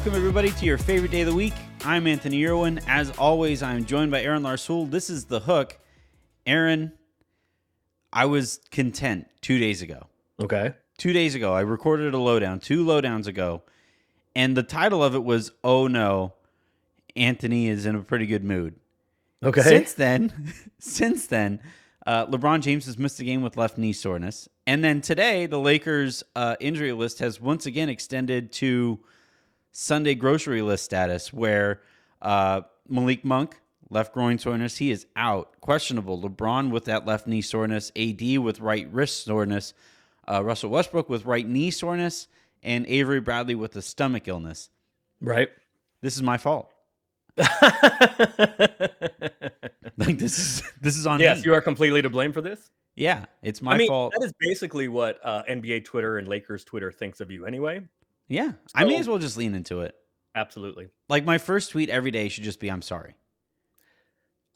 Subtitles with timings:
[0.00, 1.52] Welcome, everybody, to your favorite day of the week.
[1.84, 2.80] I'm Anthony Irwin.
[2.86, 4.90] As always, I'm joined by Aaron Larsuel.
[4.90, 5.78] This is The Hook.
[6.46, 6.92] Aaron,
[8.10, 10.06] I was content two days ago.
[10.40, 10.72] Okay.
[10.96, 13.60] Two days ago, I recorded a lowdown, two lowdowns ago,
[14.34, 16.32] and the title of it was Oh No,
[17.14, 18.76] Anthony is in a pretty good mood.
[19.42, 19.60] Okay.
[19.60, 21.60] Since then, since then,
[22.06, 25.60] uh, LeBron James has missed a game with left knee soreness, and then today the
[25.60, 28.98] Lakers' uh, injury list has once again extended to
[29.72, 31.80] Sunday grocery list status, where
[32.22, 36.20] uh, Malik Monk left groin soreness, he is out, questionable.
[36.20, 39.74] LeBron with that left knee soreness, AD with right wrist soreness,
[40.28, 42.28] uh, Russell Westbrook with right knee soreness,
[42.62, 44.70] and Avery Bradley with a stomach illness.
[45.20, 45.48] right.
[46.02, 46.72] This is my fault.
[50.00, 51.44] Like this is this is on yes, me.
[51.44, 52.70] you are completely to blame for this.
[52.96, 54.14] Yeah, it's my I mean, fault.
[54.18, 57.82] that is basically what uh, NBA Twitter and Lakers Twitter thinks of you anyway.
[58.30, 59.94] Yeah, I may as well just lean into it.
[60.34, 60.88] Absolutely.
[61.10, 63.14] Like my first tweet every day should just be "I'm sorry."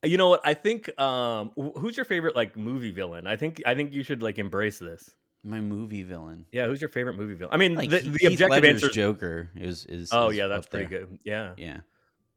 [0.04, 0.42] You know what?
[0.44, 3.26] I think um, who's your favorite like movie villain?
[3.26, 5.10] I think I think you should like embrace this.
[5.42, 6.46] My movie villain.
[6.52, 7.52] Yeah, who's your favorite movie villain?
[7.52, 8.86] I mean, Like the, Heath the objective Ledger's answer.
[8.88, 10.08] is- Joker is is.
[10.12, 11.06] Oh is yeah, that's pretty there.
[11.06, 11.18] good.
[11.24, 11.52] Yeah.
[11.56, 11.78] Yeah,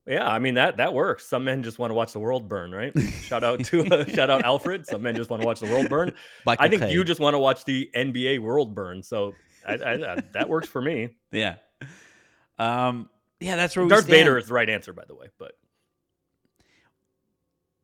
[0.08, 1.26] Yeah, I mean that that works.
[1.28, 2.94] Some men just want to watch the world burn, right?
[3.22, 4.88] shout out to uh, shout out Alfred.
[4.88, 6.14] Some men just want to watch the world burn.
[6.46, 9.04] Michael I think you just want to watch the NBA world burn.
[9.04, 9.36] So
[9.68, 11.10] I, I, I, that works for me.
[11.32, 11.56] yeah.
[12.58, 13.10] Um.
[13.40, 14.06] Yeah, that's where we Darth.
[14.08, 15.28] Vader is the right answer, by the way.
[15.38, 15.52] But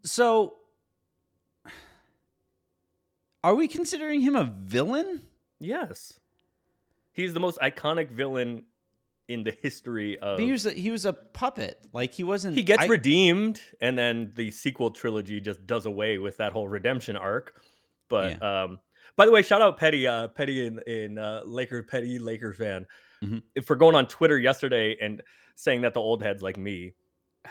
[0.03, 0.55] So,
[3.43, 5.21] are we considering him a villain?
[5.59, 6.13] yes,
[7.13, 8.63] he's the most iconic villain
[9.27, 10.37] in the history of.
[10.37, 11.79] But he was a, he was a puppet.
[11.93, 12.55] Like he wasn't.
[12.57, 16.67] he gets I- redeemed, and then the sequel trilogy just does away with that whole
[16.67, 17.61] redemption arc.
[18.09, 18.79] But um,
[19.15, 22.85] by the way, shout out Petty, uh, Petty in in uh, Laker Petty Laker fan
[23.23, 23.41] Mhm.
[23.55, 25.21] If for going on Twitter yesterday and
[25.55, 26.93] saying that the old heads like me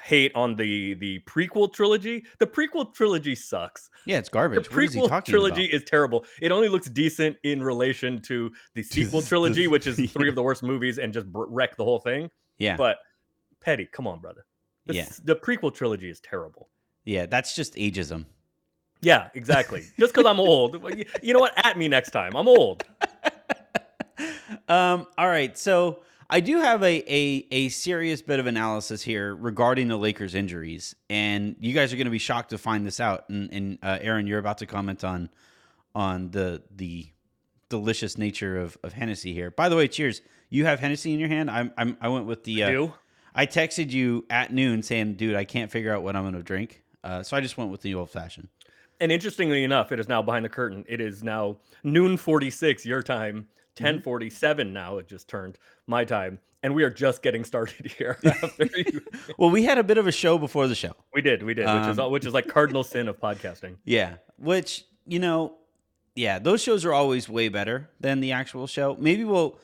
[0.02, 2.24] hate on the the prequel trilogy.
[2.38, 3.88] The prequel trilogy sucks.
[4.06, 4.70] Yeah, it's The garbage.
[4.70, 5.74] What is he prequel trilogy about?
[5.74, 6.24] is terrible.
[6.40, 10.34] It only looks decent in relation to the sequel the- trilogy, which is three of
[10.34, 12.30] the worst movies and just wreck the whole thing.
[12.58, 12.98] Yeah, But
[13.60, 14.44] Petty, come on, brother.
[14.86, 15.08] The, Yeah.
[15.24, 16.68] the prequel trilogy is terrible.
[17.04, 18.26] yeah, that's just ageism.
[19.02, 19.82] Yeah, exactly.
[19.98, 20.74] Just because I'm old.
[21.22, 21.52] you- know what?
[21.56, 22.36] At me next time.
[22.36, 22.84] I'm old.
[24.68, 29.34] um, all right, so I do have a, a a serious bit of analysis here
[29.34, 33.00] regarding the Lakers' injuries, and you guys are going to be shocked to find this
[33.00, 33.28] out.
[33.28, 35.28] And, and uh, Aaron, you're about to comment on
[35.94, 37.08] on the the
[37.68, 39.50] delicious nature of, of Hennessy here.
[39.50, 40.22] By the way, cheers!
[40.48, 41.50] You have Hennessy in your hand.
[41.50, 42.62] I'm, I'm I went with the.
[42.64, 42.94] Uh, Do?
[43.34, 46.42] I texted you at noon saying, "Dude, I can't figure out what I'm going to
[46.42, 48.48] drink," uh, so I just went with the old fashioned.
[49.02, 50.84] And interestingly enough, it is now behind the curtain.
[50.88, 54.98] It is now noon 46 your time, 1047 now.
[54.98, 55.58] It just turned
[55.88, 56.38] my time.
[56.62, 58.16] And we are just getting started here.
[59.38, 60.92] Well, we had a bit of a show before the show.
[61.12, 63.76] we did, we did, which is Um, which is like cardinal sin of podcasting.
[63.84, 65.56] Yeah, which you know,
[66.14, 68.96] yeah, those shows are always way better than the actual show.
[69.00, 69.58] Maybe we'll,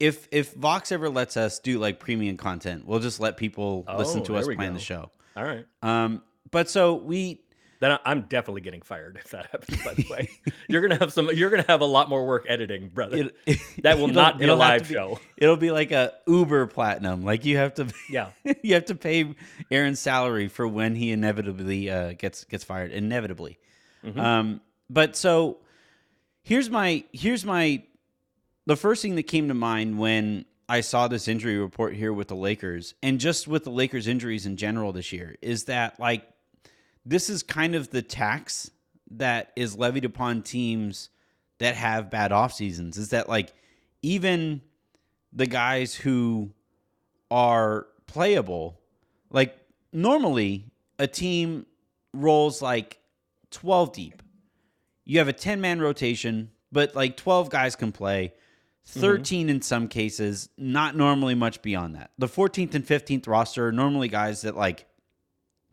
[0.00, 4.22] if if Vox ever lets us do like premium content, we'll just let people listen
[4.22, 4.72] Oh, to us plan go.
[4.74, 5.10] the show.
[5.36, 5.64] All right.
[5.82, 7.42] Um, but so we,
[7.80, 9.82] Then I'm definitely getting fired if that happens.
[9.82, 10.28] By the way,
[10.68, 11.30] you're gonna have some.
[11.34, 13.30] You're gonna have a lot more work editing, brother.
[13.46, 15.18] it, that will not be a live be- show.
[15.36, 17.24] It'll be like a Uber Platinum.
[17.24, 18.28] Like you have to, Yeah.
[18.62, 19.34] you have to pay
[19.70, 22.92] Aaron's salary for when he inevitably uh, gets gets fired.
[22.92, 23.58] Inevitably.
[24.04, 24.18] Mhm.
[24.18, 24.60] Um,
[24.90, 25.58] but so
[26.42, 27.82] here's my here's my
[28.66, 32.28] the first thing that came to mind when I saw this injury report here with
[32.28, 36.28] the Lakers and just with the Lakers injuries in general this year is that like
[37.04, 38.70] this is kind of the tax
[39.10, 41.10] that is levied upon teams
[41.58, 43.52] that have bad off seasons is that like
[44.02, 44.60] even
[45.32, 46.50] the guys who
[47.30, 48.80] are playable
[49.30, 49.56] like
[49.92, 50.64] normally
[50.98, 51.66] a team
[52.12, 52.98] rolls like
[53.50, 54.22] 12 deep.
[55.04, 58.32] You have a 10 man rotation but like 12 guys can play.
[58.88, 59.00] Mm-hmm.
[59.00, 62.10] 13 in some cases not normally much beyond that.
[62.18, 64.86] The 14th and 15th roster are normally guys that like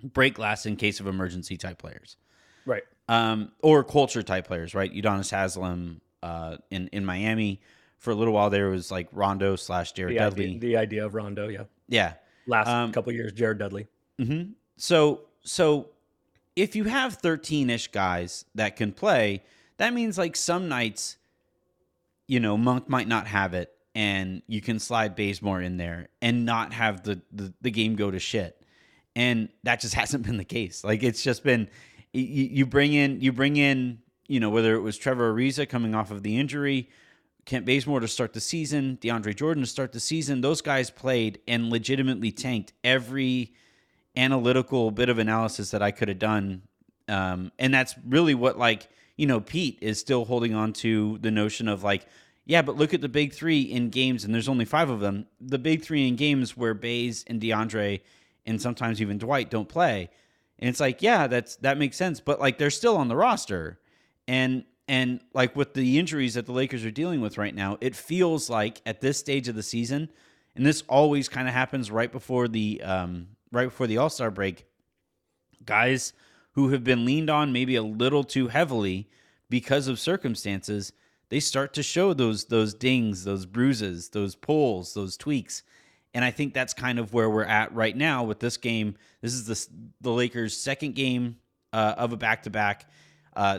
[0.04, 2.18] break glass in case of emergency type players
[2.66, 2.84] Right.
[3.10, 4.94] um, or culture type players, right?
[4.94, 7.62] Udonis Haslem uh, in in Miami
[7.98, 10.46] for a little while there was like Rondo slash Jared The Dudley.
[10.46, 11.48] idea, the idea of Rondo.
[11.48, 11.64] Yeah.
[11.88, 12.14] yeah.
[12.46, 13.88] Last Um, couple years, Jared Dudley.
[14.20, 14.44] hmm
[14.78, 15.90] So so
[16.56, 19.44] if you have thirteen ish guys that can play,
[19.78, 21.18] that means like some nights,
[22.28, 26.46] you know, Monk might not have it, and you can slide Bazemore in there and
[26.46, 28.57] not have the the, the game go to shit.
[29.18, 30.86] And that just hasn't been the case.
[30.86, 31.68] Like it's just been
[32.14, 35.96] you, you bring in you bring in you know whether it was Trevor Ariza coming
[35.96, 36.90] off of the injury,
[37.46, 40.42] Kent Bazemore to start the season, DeAndre Jordan to start the season.
[40.42, 43.54] Those guys played and legitimately tanked every
[44.16, 46.64] analytical bit of analysis that I could have done.
[47.08, 51.32] Um, and that's really what like you know Pete is still holding on to the
[51.32, 52.06] notion of like
[52.46, 55.26] yeah, but look at the big three in games, and there's only five of them.
[55.42, 58.00] The big three in games where Bays and DeAndre
[58.48, 60.10] and sometimes even Dwight don't play.
[60.58, 63.80] And it's like, yeah, that's that makes sense, but like they're still on the roster.
[64.28, 67.96] And and like with the injuries that the Lakers are dealing with right now, it
[67.96, 70.10] feels like at this stage of the season,
[70.56, 74.66] and this always kind of happens right before the um right before the All-Star break,
[75.64, 76.14] guys
[76.54, 79.08] who have been leaned on maybe a little too heavily
[79.50, 80.92] because of circumstances,
[81.30, 85.62] they start to show those those dings, those bruises, those pulls, those tweaks.
[86.14, 88.96] And I think that's kind of where we're at right now with this game.
[89.22, 89.68] This is the
[90.02, 91.38] the Lakers' second game
[91.74, 92.90] uh, of a back to back.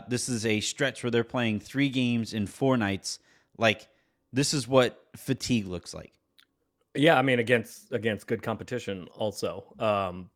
[0.09, 3.19] This is a stretch where they're playing three games in four nights.
[3.57, 3.87] Like
[4.33, 6.13] this is what fatigue looks like.
[6.95, 9.07] Yeah, I mean against against good competition.
[9.15, 10.29] Also, um,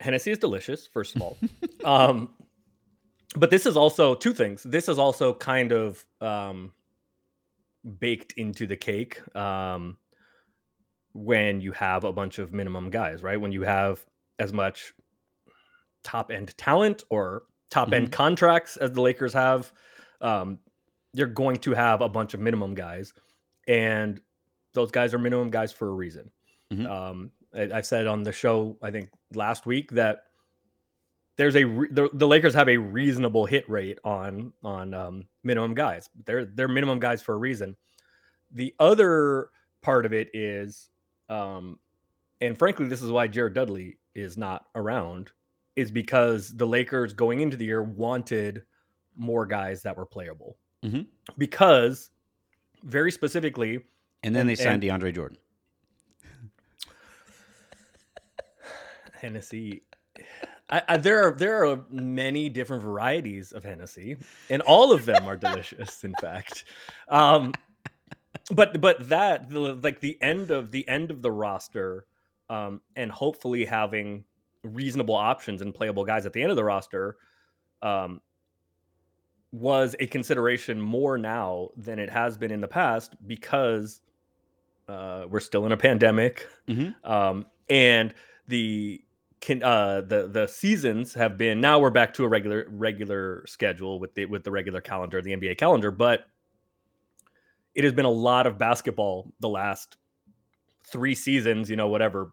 [0.00, 0.86] Hennessy is delicious.
[0.86, 1.38] First of all,
[1.84, 2.30] um,
[3.36, 4.62] but this is also two things.
[4.62, 6.72] This is also kind of um,
[7.98, 9.96] baked into the cake um,
[11.14, 13.40] when you have a bunch of minimum guys, right?
[13.40, 14.04] When you have
[14.38, 14.92] as much
[16.02, 18.12] top end talent or top end Mhm.
[18.12, 19.72] contracts as the Lakers have,
[20.20, 20.58] um,
[21.12, 23.12] you're going to have a bunch of minimum guys,
[23.68, 24.20] and
[24.72, 26.30] those guys are minimum guys for a reason.
[26.72, 26.86] Mhm.
[26.90, 30.24] Um, I, I said on the show, I think last week that
[31.36, 35.74] there's a re- the, the Lakers have a reasonable hit rate on on um, minimum
[35.74, 36.08] guys.
[36.26, 37.76] They're they're minimum guys for a reason.
[38.50, 39.50] The other
[39.82, 40.90] part of it is,
[41.28, 41.78] um,
[42.40, 45.30] and frankly, this is why Jared Dudley is not around,
[45.76, 48.62] is because the Lakers going into the year wanted
[49.16, 50.56] more guys that were playable.
[50.84, 51.06] Mhm.
[51.38, 52.10] Because
[52.82, 53.80] very specifically,
[54.22, 55.36] And then And- they signed DeAndre Jordan.
[59.20, 59.82] Hennessy.
[60.70, 64.16] I, I, there are there are many different varieties of Hennessy,
[64.48, 66.04] and all of them are delicious.
[66.04, 66.64] In fact,
[67.08, 67.52] um,
[68.50, 72.06] but but that the, like the end of the end of the roster,
[72.50, 74.24] um, and hopefully having
[74.62, 77.16] reasonable options and playable guys at the end of the roster,
[77.82, 78.20] um,
[79.52, 84.00] was a consideration more now than it has been in the past because
[84.88, 86.94] uh, we're still in a pandemic, Mhm.
[87.04, 88.12] um, and
[88.48, 89.00] the
[89.40, 93.98] can uh the the seasons have been now we're back to a regular regular schedule
[94.00, 96.26] with the with the regular calendar the nba calendar but
[97.74, 99.96] it has been a lot of basketball the last
[100.86, 102.32] three seasons you know whatever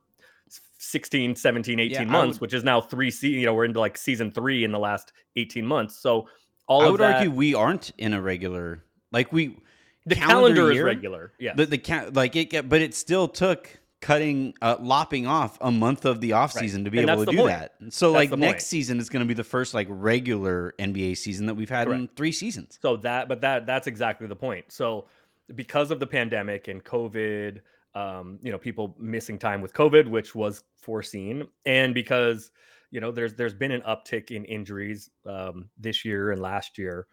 [0.80, 3.80] 16 17 18 Yeah, months would- which is now three se- you know we're into
[3.80, 6.28] like season three in the last 18 months so
[6.68, 9.58] all I would that, argue we aren't in a regular like we
[10.06, 13.28] the calendar calendar, is regular yeah the the ca- like it get, but it still
[13.28, 17.24] took cutting uh, lopping off a month of the off season to be And able
[17.24, 17.50] to do point.
[17.50, 17.74] that.
[17.94, 21.46] So That's like next season is going to be the first like regular NBA season
[21.46, 22.80] that we've had in 3 seasons.
[22.82, 24.66] So that, but that that's exactly the point.
[24.72, 25.06] So
[25.56, 27.60] because of the pandemic and COVID,
[27.96, 32.52] um, you know, people missing time with COVID, which was foreseen, and because
[32.92, 37.08] you know there's there's been an uptick in injuries um, this year and last year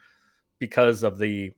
[0.58, 1.52] because of the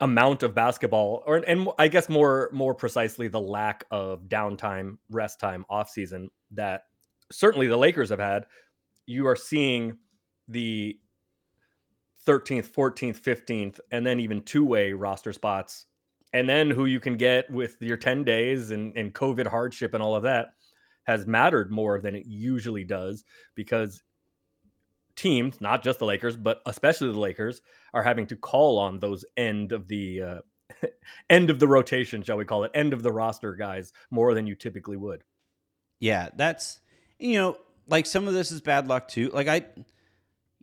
[0.00, 5.40] amount of basketball, or and I guess more more precisely the lack of downtime, rest
[5.40, 6.84] time, off season that
[7.30, 8.46] certainly the Lakers have had.
[9.06, 9.98] You are seeing
[10.48, 10.98] the
[12.26, 15.86] 13th, 14th, 15th, and then even two way roster spots.
[16.32, 20.02] And then who you can get with your 10 days and, and COVID hardship and
[20.02, 20.48] all of that
[21.04, 24.02] has mattered more than it usually does because
[25.14, 27.62] teams, not just the Lakers, but especially the Lakers,
[27.94, 30.38] are having to call on those end of the uh,
[31.30, 34.46] end of the rotation, shall we call it, end of the roster guys more than
[34.46, 35.24] you typically would.
[35.98, 36.80] Yeah, that's
[37.18, 37.56] you know,
[37.88, 39.30] like some of this is bad luck too.
[39.30, 39.64] Like I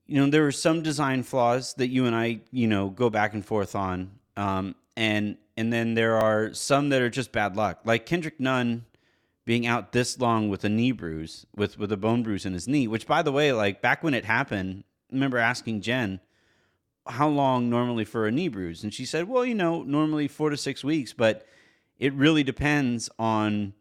[0.05, 3.33] you know, there were some design flaws that you and I, you know, go back
[3.33, 4.11] and forth on.
[4.37, 7.79] Um and and then there are some that are just bad luck.
[7.85, 8.85] Like Kendrick Nunn
[9.45, 12.67] being out this long with a knee bruise, with with a bone bruise in his
[12.67, 16.19] knee, which by the way, like back when it happened, I remember asking Jen
[17.07, 20.49] how long normally for a knee bruise and she said, "Well, you know, normally 4
[20.49, 21.45] to 6 weeks, but
[21.99, 23.73] it really depends on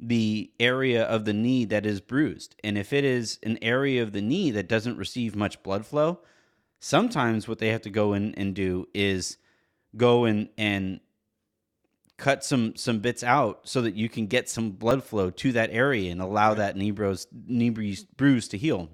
[0.00, 2.56] the area of the knee that is bruised.
[2.64, 6.20] And if it is an area of the knee that doesn't receive much blood flow,
[6.80, 9.38] sometimes what they have to go in and do is
[9.96, 11.00] go and and
[12.16, 15.70] cut some some bits out so that you can get some blood flow to that
[15.72, 18.88] area and allow that knee bruise knee bruise, bruise to heal.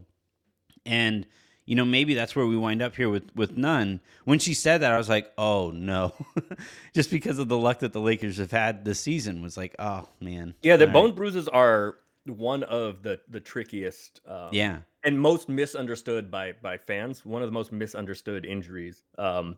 [0.86, 1.26] And
[1.66, 4.00] you know, maybe that's where we wind up here with with Nunn.
[4.24, 6.14] When she said that, I was like, oh no,
[6.94, 10.08] just because of the luck that the Lakers have had this season was like, oh
[10.20, 10.54] man.
[10.62, 11.14] Yeah, the All bone right.
[11.14, 11.96] bruises are
[12.26, 17.24] one of the the trickiest um, Yeah, and most misunderstood by by fans.
[17.24, 19.56] One of the most misunderstood injuries um,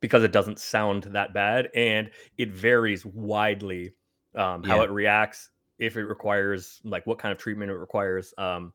[0.00, 3.94] because it doesn't sound that bad and it varies widely
[4.34, 4.84] um, how Yeah.
[4.84, 8.34] it reacts, if it requires like what kind of treatment it requires.
[8.38, 8.72] Um,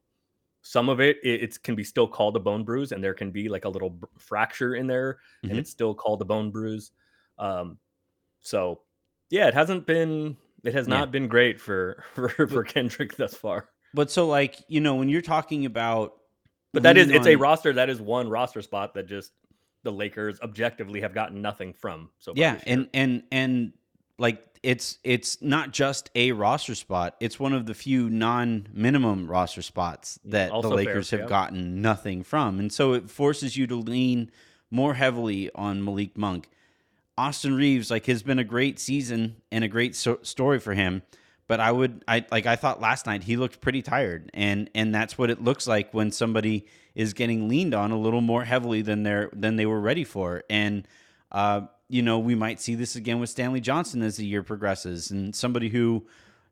[0.63, 3.31] some of it, it it's, can be still called a bone bruise, and there can
[3.31, 5.57] be like a little br- fracture in there, and Mhm.
[5.57, 6.91] it's still called a bone bruise.
[7.39, 7.79] Um,
[8.41, 8.81] so
[9.29, 10.97] yeah, it hasn't been it has Yeah.
[10.99, 13.69] not been great for for, for Kendrick thus far.
[13.93, 16.13] but so like you know when you're talking about,
[16.73, 19.31] But that is leaning it's a roster that is one roster spot that just
[19.83, 22.09] the Lakers objectively have gotten nothing from.
[22.19, 23.73] So far yeah and and and
[24.17, 29.61] like it's it's not just a roster spot it's one of the few non-minimum roster
[29.61, 31.25] spots mm, that also the fair, lakers have yeah.
[31.25, 34.29] gotten nothing from and so it forces you to lean
[34.69, 36.47] more heavily on malik monk
[37.17, 41.01] austin reaves like has been a great season and a great so- story for him
[41.47, 44.93] but i would i like i thought last night he looked pretty tired and and
[44.93, 48.81] that's what it looks like when somebody is getting leaned on a little more heavily
[48.81, 50.87] than they're than they were ready for and
[51.31, 55.11] uh, you know, we might see this again with Stanley Johnson as the year progresses,
[55.11, 56.07] and somebody who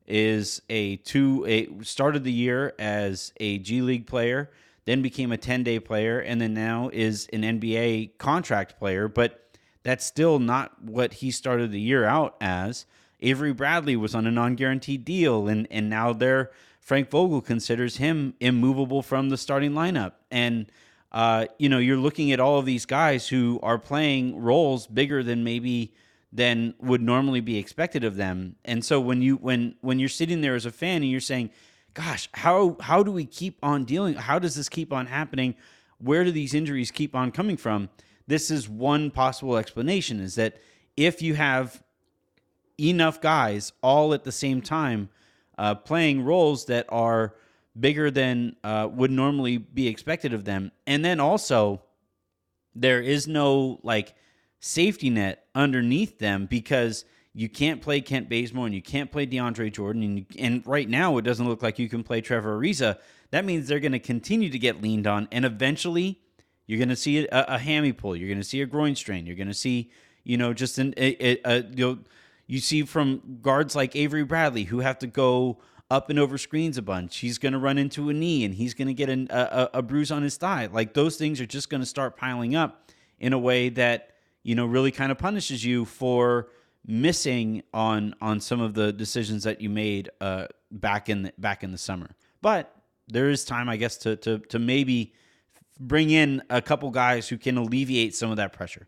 [0.05, 4.51] is a two a started the year as a G League player,
[4.83, 9.07] then became a ten day player, and then now is an NBA contract player.
[9.07, 12.85] But that's still not what he started the year out as.
[13.21, 17.95] Avery Bradley was on a non guaranteed deal, and and now they're Frank Vogel considers
[17.95, 20.71] him immovable from the starting lineup, and
[21.11, 25.23] uh, you know, you're looking at all of these guys who are playing roles bigger
[25.23, 25.93] than maybe
[26.31, 28.55] than would normally be expected of them.
[28.63, 31.49] And so when you when when you're sitting there as a fan and you're saying,
[31.95, 34.15] "Gosh, how how do we keep on dealing?
[34.15, 35.55] How does this keep on happening?
[35.97, 37.89] Where do these injuries keep on coming from?"
[38.27, 40.57] This is one possible explanation: is that
[40.95, 41.81] if you have
[42.79, 45.09] enough guys all at the same time
[45.57, 47.33] uh, playing roles that are
[47.77, 50.71] bigger than uh, would normally be expected of them.
[50.87, 51.81] And then also,
[52.75, 54.15] there is no like
[54.59, 59.71] safety net underneath them because you can't play Kent Bazemore and you can't play DeAndre
[59.71, 60.03] Jordan.
[60.03, 62.97] And, you, and right now, it doesn't look like you can play Trevor Ariza.
[63.31, 65.27] That means they're going to continue to get leaned on.
[65.31, 66.19] And eventually,
[66.65, 68.15] you're going to see a, a hammy pull.
[68.15, 69.25] You're going to see a groin strain.
[69.25, 69.91] You're going to see,
[70.23, 71.99] you know, just an, a, a, a, you know,
[72.47, 76.77] you see from guards like Avery Bradley who have to go up and over screens
[76.77, 77.17] a bunch.
[77.17, 79.81] He's going to run into a knee and he's going to get an, a, a
[79.81, 80.67] bruise on his thigh.
[80.71, 84.11] Like those things are just going to start piling up in a way that
[84.43, 86.49] you know really kind of punishes you for
[86.85, 91.63] missing on on some of the decisions that you made uh, back in the, back
[91.63, 92.09] in the summer.
[92.41, 92.73] But
[93.07, 95.13] there is time, I guess, to to to maybe
[95.79, 98.87] bring in a couple guys who can alleviate some of that pressure.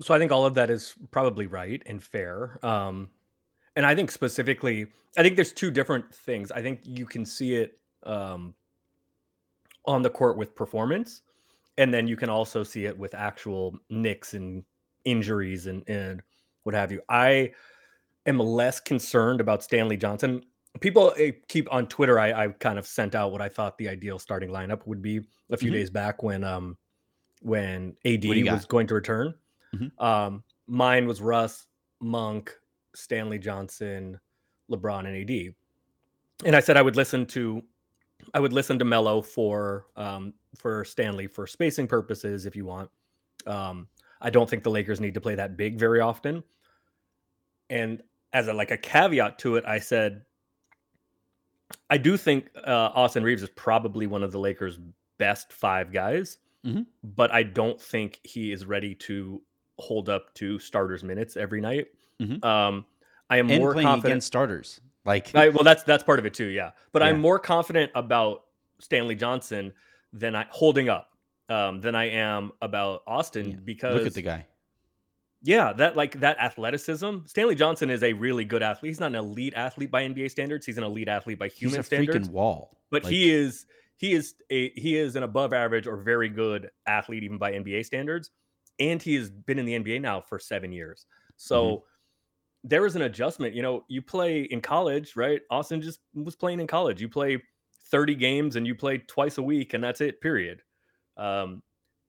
[0.00, 2.58] so I think all of that is probably right and fair.
[2.62, 3.08] Um,
[3.76, 6.50] and I think specifically, I think there's two different things.
[6.52, 8.54] I think you can see it um,
[9.86, 11.22] on the court with performance,
[11.78, 14.64] and then you can also see it with actual nicks and
[15.04, 16.22] injuries and and
[16.62, 17.00] what have you.
[17.08, 17.52] I
[18.26, 20.44] am less concerned about Stanley Johnson.
[20.80, 22.18] People eh, keep on Twitter.
[22.18, 25.20] I, I kind of sent out what I thought the ideal starting lineup would be
[25.50, 25.74] a few Mhm.
[25.74, 26.76] days back when um
[27.42, 28.54] when AD you got?
[28.54, 29.34] was going to return.
[29.74, 29.92] Mhm.
[30.02, 31.66] Um, mine was Russ,
[32.00, 32.52] Monk,
[32.94, 34.18] Stanley Johnson,
[34.70, 35.54] LeBron, and AD.
[36.44, 37.62] And I said I would listen to
[38.32, 42.90] I would listen to Melo for um, for Stanley for spacing purposes if you want.
[43.46, 43.88] Um,
[44.20, 46.42] I don't think the Lakers need to play that big very often.
[47.70, 50.24] And as a like a caveat to it, I said
[51.90, 54.78] I do think uh, Austin Reaves is probably one of the Lakers'
[55.18, 56.86] best five guys, Mhm.
[57.02, 59.42] but I don't think he is ready to
[59.78, 61.88] hold up to starters minutes every night.
[62.24, 62.44] Mhm.
[62.44, 62.86] Um,
[63.30, 64.12] I am And more playing confident.
[64.12, 66.70] against starters, like I, well, that's that's part of it too, yeah.
[66.92, 67.08] But Yeah.
[67.08, 68.44] I'm more confident about
[68.80, 69.72] Stanley Johnson
[70.12, 71.10] than I holding up
[71.48, 73.56] um, than I am about Austin Yeah.
[73.64, 74.46] because look at the guy.
[75.42, 77.18] yeah, that like that athleticism.
[77.26, 78.90] Stanley Johnson is a really good athlete.
[78.90, 80.64] He's not an elite athlete by NBA standards.
[80.66, 82.28] He's an elite athlete by He's human a standards.
[82.28, 82.78] freaking wall.
[82.90, 83.66] But Like, he is
[83.96, 87.84] he is a he is an above average or very good athlete even by NBA
[87.84, 88.30] standards.
[88.80, 91.06] And he has been in the NBA now for seven years.
[91.36, 91.84] So
[92.64, 93.54] there is an adjustment.
[93.54, 95.40] You know, you play in college, right?
[95.50, 97.00] Austin just was playing in college.
[97.00, 97.40] You play
[97.90, 100.62] 30 games and you play twice a week, and that's it, period.
[101.16, 101.62] Um,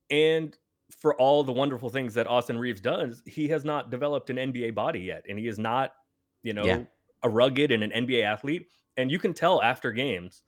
[0.10, 0.58] and
[1.00, 4.74] for all the wonderful things that Austin Reaves does, he has not developed an NBA
[4.76, 5.26] body yet.
[5.28, 5.94] And he is not,
[6.44, 6.84] you know, Yeah.
[7.24, 8.68] a rugged and an NBA athlete.
[8.98, 10.44] And you can tell after games,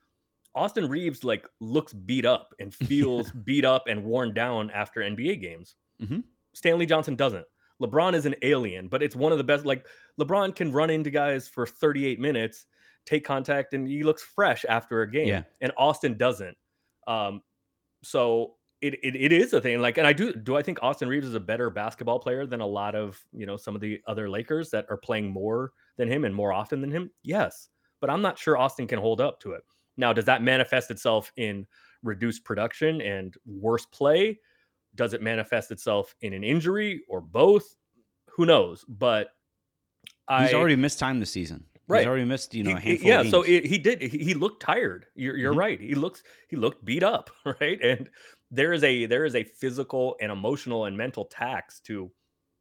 [0.55, 2.73] Austin Reaves like looks beat up and
[3.13, 5.75] feels beat up and worn down after NBA games.
[6.01, 6.23] Mhm.
[6.53, 7.45] Stanley Johnson doesn't.
[7.81, 9.65] LeBron is an alien, but it's one of the best.
[9.65, 9.86] Like
[10.19, 12.65] LeBron can run into guys for 38 minutes,
[13.05, 15.27] take contact, and he looks fresh after a game.
[15.27, 15.43] Yeah.
[15.62, 16.57] And Austin doesn't.
[17.07, 17.41] Um,
[18.03, 19.79] so it, it it is a thing.
[19.79, 22.62] Like, and I do do I think Austin Reaves is a better basketball player than
[22.62, 26.07] a lot of you know some of the other Lakers that are playing more than
[26.07, 27.12] him and more often than him?
[27.24, 27.69] Yes,
[28.01, 29.63] but I'm not sure Austin can hold up to it.
[29.98, 31.65] Now, does that manifest itself in
[32.03, 34.39] reduced production and worse play?
[34.97, 37.63] Does it manifest itself in an injury or both?
[38.31, 38.83] Who knows?
[38.89, 39.29] But
[40.29, 41.63] He's already missed time this season.
[41.87, 41.99] Right.
[41.99, 44.33] He's already missed, you know, a he- handful yeah so it, he did he, he
[44.33, 45.57] looked tired you're, you're Mhm.
[45.57, 47.29] right he looks he looked beat up
[47.61, 48.09] right and
[48.51, 52.11] there is a there is a physical and emotional and mental tax to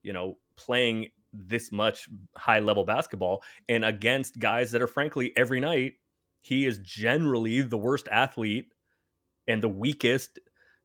[0.04, 5.58] you know playing this much high level basketball and against guys that are frankly every
[5.58, 5.94] night
[6.42, 8.68] he is generally the worst athlete
[9.48, 10.38] and the weakest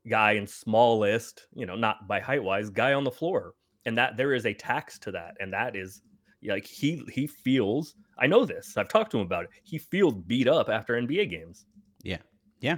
[0.10, 3.54] guy and smallest you know not by height wise guy on the floor
[3.86, 6.02] and that there is a tax to that and that is
[6.44, 10.16] like he he feels i know this i've talked to him about it he feels
[10.16, 11.66] beat up after nba games
[12.04, 12.18] Yeah,
[12.60, 12.78] yeah.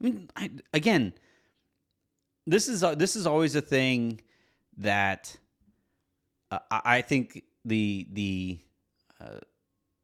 [0.00, 1.14] I mean, I, again,
[2.46, 4.20] this is uh, this is always a thing
[4.78, 5.36] that
[6.50, 8.58] uh, I think the the
[9.20, 9.40] uh,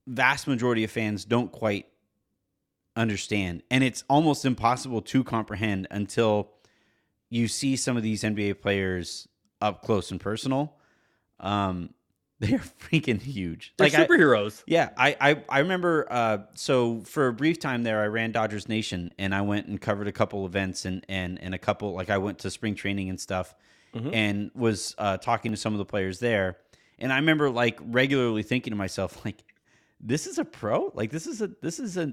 [0.07, 1.87] vast majority of fans don't quite
[2.97, 6.51] understand, and it's almost impossible to comprehend until
[7.31, 9.27] you see some of these NBA players
[9.61, 10.75] up close and personal.
[11.41, 11.91] Um,
[12.43, 13.73] they are freaking huge.
[13.77, 16.07] they're I- superheroes yeah, I I, I remember.
[16.11, 19.81] Uh, so for a brief time there, I ran Dodgers Nation, and I went and
[19.81, 23.09] covered a couple events and and and a couple like I went to spring training
[23.11, 23.55] and stuff,
[23.95, 24.11] Mhm.
[24.13, 26.57] and was uh, talking to some of the players there.
[26.99, 29.43] And I remember like regularly thinking to myself like,
[30.03, 32.13] this is a pro, like this is a this is a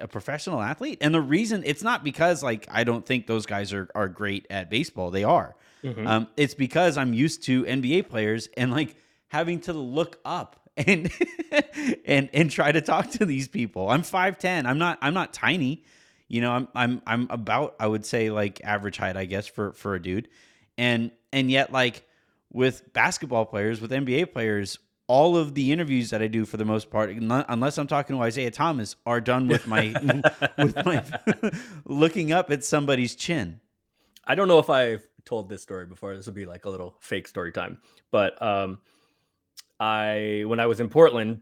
[0.00, 0.98] a professional athlete.
[1.00, 4.46] And the reason it's not because like I don't think those guys are are great
[4.50, 5.10] at baseball.
[5.10, 5.54] They are.
[5.84, 6.06] Mhm.
[6.06, 8.96] Um, it's because I'm used to NBA players and like
[9.28, 11.10] having to look up and
[12.04, 13.88] and and try to talk to these people.
[13.88, 14.66] I'm 5'10.
[14.66, 15.84] I'm not I'm not tiny.
[16.28, 19.72] You know, I'm I'm I'm about I would say like average height, I guess, for
[19.72, 20.28] for a dude.
[20.76, 22.04] And and yet like
[22.52, 24.78] with basketball players, with NBA players,
[25.10, 28.22] all of the interviews that I do for the most part, unless I'm talking to
[28.22, 29.84] Isaiah Thomas, are done with my
[30.58, 31.02] with my
[31.84, 33.60] looking up at somebody's chin.
[34.26, 36.94] i don't know if i've told this story before this would be like a little
[37.00, 37.78] fake story time
[38.12, 38.78] but um
[39.80, 41.40] i when i was in portland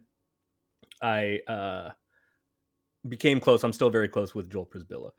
[1.03, 1.91] i uh
[3.09, 5.11] became close i'm still very close with joel przybilla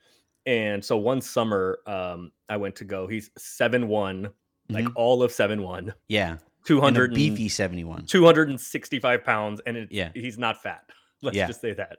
[0.46, 4.32] and so one summer um i went to go he's 7-1
[4.70, 4.92] like Mhm.
[4.96, 6.38] all of 7-1 Yeah.
[6.60, 8.06] And a 200 and- beefy 71.
[8.06, 10.10] 265 pounds and it, Yeah.
[10.14, 10.84] he's not fat.
[11.22, 11.48] Let's Yeah.
[11.48, 11.98] just say that.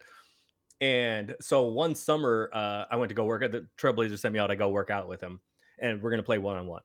[0.81, 4.39] And so one summer uh, i went to go work at the trailblazers sent me
[4.41, 4.51] out.
[4.51, 5.41] I go work out with him
[5.79, 6.83] and we're going to play one-on-one.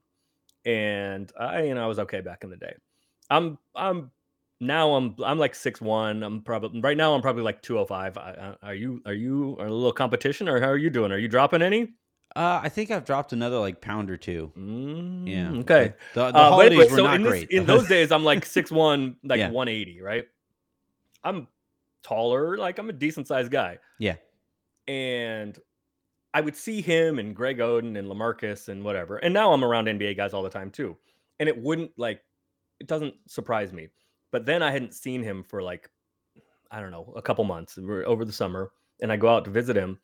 [0.65, 2.73] And i you know i was okay back in the day.
[3.29, 4.11] I'm i'm
[4.59, 6.23] now i'm i'm like six one.
[6.23, 9.67] I'm probably right now i'm probably like 205 I, I, are you are you are
[9.67, 11.11] a little competition or how are you doing?
[11.11, 11.93] Are you dropping any
[12.35, 14.51] Uh, I think I've dropped another like pound or two.
[14.57, 15.59] Mm, Yeah.
[15.61, 17.49] okay The, the uh, holidays were so not in, this, great.
[17.49, 19.49] in those days, I'm like six one, like Yeah.
[19.51, 20.25] 180, right?
[21.23, 21.47] I'm
[22.03, 23.79] taller, like I'm a decent sized guy.
[23.99, 24.15] Yeah.
[24.87, 25.57] And
[26.33, 29.17] I would see him and Greg Oden and Lamarcus and whatever.
[29.17, 30.97] And now I'm around NBA guys all the time too.
[31.39, 32.21] And it wouldn't like,
[32.81, 33.87] it doesn't surprise me.
[34.31, 35.89] But then I hadn't seen him for like,
[36.69, 38.71] I don't know, a couple months over the summer.
[39.01, 39.97] And I go out to visit him.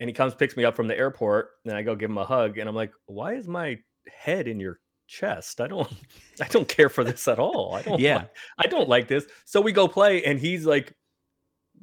[0.00, 2.24] And he comes, picks me up from the airport, and I go give him a
[2.24, 2.58] hug.
[2.58, 5.60] And I'm like, why is my head in your chest?
[5.60, 5.92] I don't
[6.40, 7.74] I don't care for this at all.
[7.74, 8.16] I don't Yeah.
[8.16, 9.26] like, I don't like this.
[9.44, 10.92] So we go play, and he's like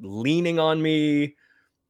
[0.00, 1.36] leaning on me.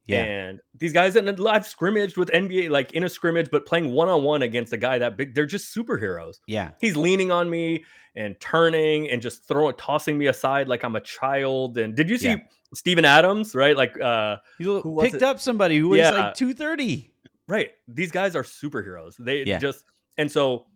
[0.06, 0.22] Yeah.
[0.22, 4.08] And these guys in I've scrimmaged with NBA, like in a scrimmage, but playing one
[4.08, 6.36] on one against a guy that big, they're just superheroes.
[6.46, 6.70] Yeah.
[6.80, 11.00] He's leaning on me and turning and just throwing, tossing me aside like I'm a
[11.00, 11.76] child.
[11.78, 12.36] And did you see Yeah.
[12.74, 13.76] Steven Adams, right?
[13.76, 16.10] Like, uh, You Who picked up somebody who was Yeah.
[16.10, 17.10] like 230.
[17.48, 17.70] Right.
[17.88, 19.14] These guys are superheroes.
[19.18, 19.58] They Yeah.
[19.58, 19.84] just
[20.18, 20.66] and so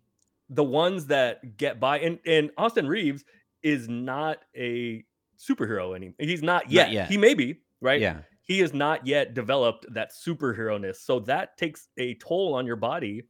[0.48, 3.24] the ones that get by and and Austin Reaves
[3.62, 5.04] is not a
[5.38, 6.16] superhero anymore.
[6.18, 6.90] He's not yet.
[6.90, 7.08] yet.
[7.08, 8.00] He may be, right?
[8.00, 8.18] Yeah.
[8.50, 11.02] He has not yet developed that superhero-ness.
[11.02, 13.22] So that takes a toll on your body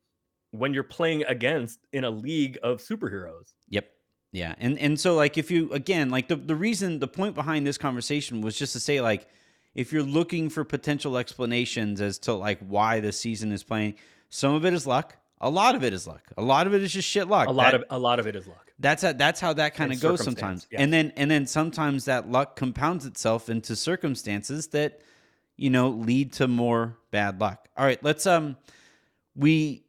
[0.50, 3.52] when you're playing against in a league of superheroes.
[3.68, 3.87] Yep.
[4.33, 4.54] Yeah.
[4.56, 7.76] And and so like if you again like the the reason the point behind this
[7.76, 9.28] conversation was just to say like
[9.74, 13.96] if you're looking for potential explanations as to like why the season is playing,
[14.30, 15.18] some of it is luck.
[15.40, 16.22] A lot of it is luck.
[16.37, 17.48] A lot of it is just shit luck.
[17.48, 18.72] A lot That- of a lot of it is luck.
[18.79, 20.66] that's how, that's how that kind of goes sometimes.
[20.70, 20.81] yes.
[20.81, 25.00] And then and then sometimes that luck compounds itself into circumstances that
[25.57, 27.68] you know, lead to more bad luck.
[27.76, 28.57] All right, let's um
[29.37, 29.85] we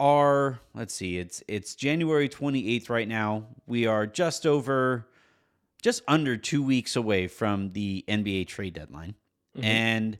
[0.00, 3.44] are let's see, it's it's January 28th right now.
[3.66, 5.06] We are just over
[5.82, 9.14] just under 2 weeks away from the NBA trade deadline.
[9.56, 9.64] Mhm.
[9.64, 10.18] And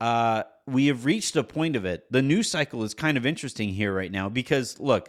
[0.00, 2.04] uh we have reached a point of it.
[2.12, 5.08] The news cycle is kind of interesting here right now because look,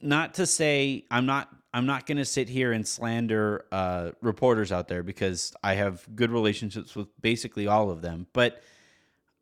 [0.00, 4.72] not to say I'm not I'm not going to sit here and slander uh, reporters
[4.72, 8.26] out there because I have good relationships with basically all of them.
[8.32, 8.60] But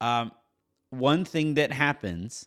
[0.00, 0.32] um,
[0.90, 2.46] one thing that happens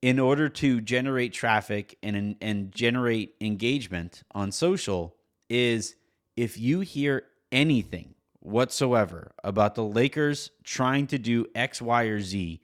[0.00, 5.14] in order to generate traffic and and generate engagement on social
[5.48, 5.94] is
[6.36, 12.60] if you hear anything whatsoever about the Lakers trying to do X, Y, or Z,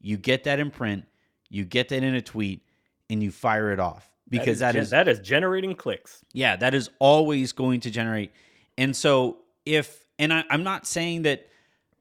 [0.00, 1.04] you get that in print,
[1.48, 2.62] you get that in a tweet,
[3.08, 6.24] and you fire it off because that gen- is that is generating clicks.
[6.32, 8.32] yeah, that is always going to generate.
[8.78, 11.48] And so if and I, I'm not saying that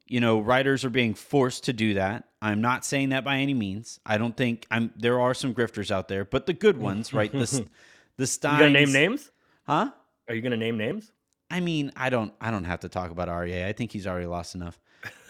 [0.08, 2.26] you know writers are being forced to do that.
[2.42, 4.00] I'm not saying that by any means.
[4.06, 4.92] I don't think I'm.
[4.96, 7.32] There are some grifters out there, but the good ones, right?
[7.32, 7.66] The
[8.18, 8.60] the Steins.
[8.60, 9.32] You gonna name names?
[9.66, 9.92] Huh?
[10.28, 11.12] Are you gonna name names?
[11.52, 12.34] I mean, I don't.
[12.40, 13.66] I don't have to talk about REA.
[13.66, 14.80] I think he's already lost enough.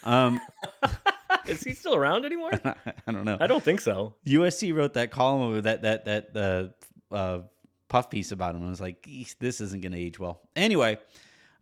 [0.04, 0.40] Um,
[1.46, 2.52] Is he still around anymore?
[2.64, 3.38] I don't know.
[3.40, 4.14] I don't think so.
[4.26, 6.74] USC wrote that column of that that that the
[7.12, 7.40] uh,
[7.88, 8.66] puff piece about him.
[8.66, 9.08] I was like,
[9.40, 10.42] this isn't going to age well.
[10.56, 10.98] Anyway,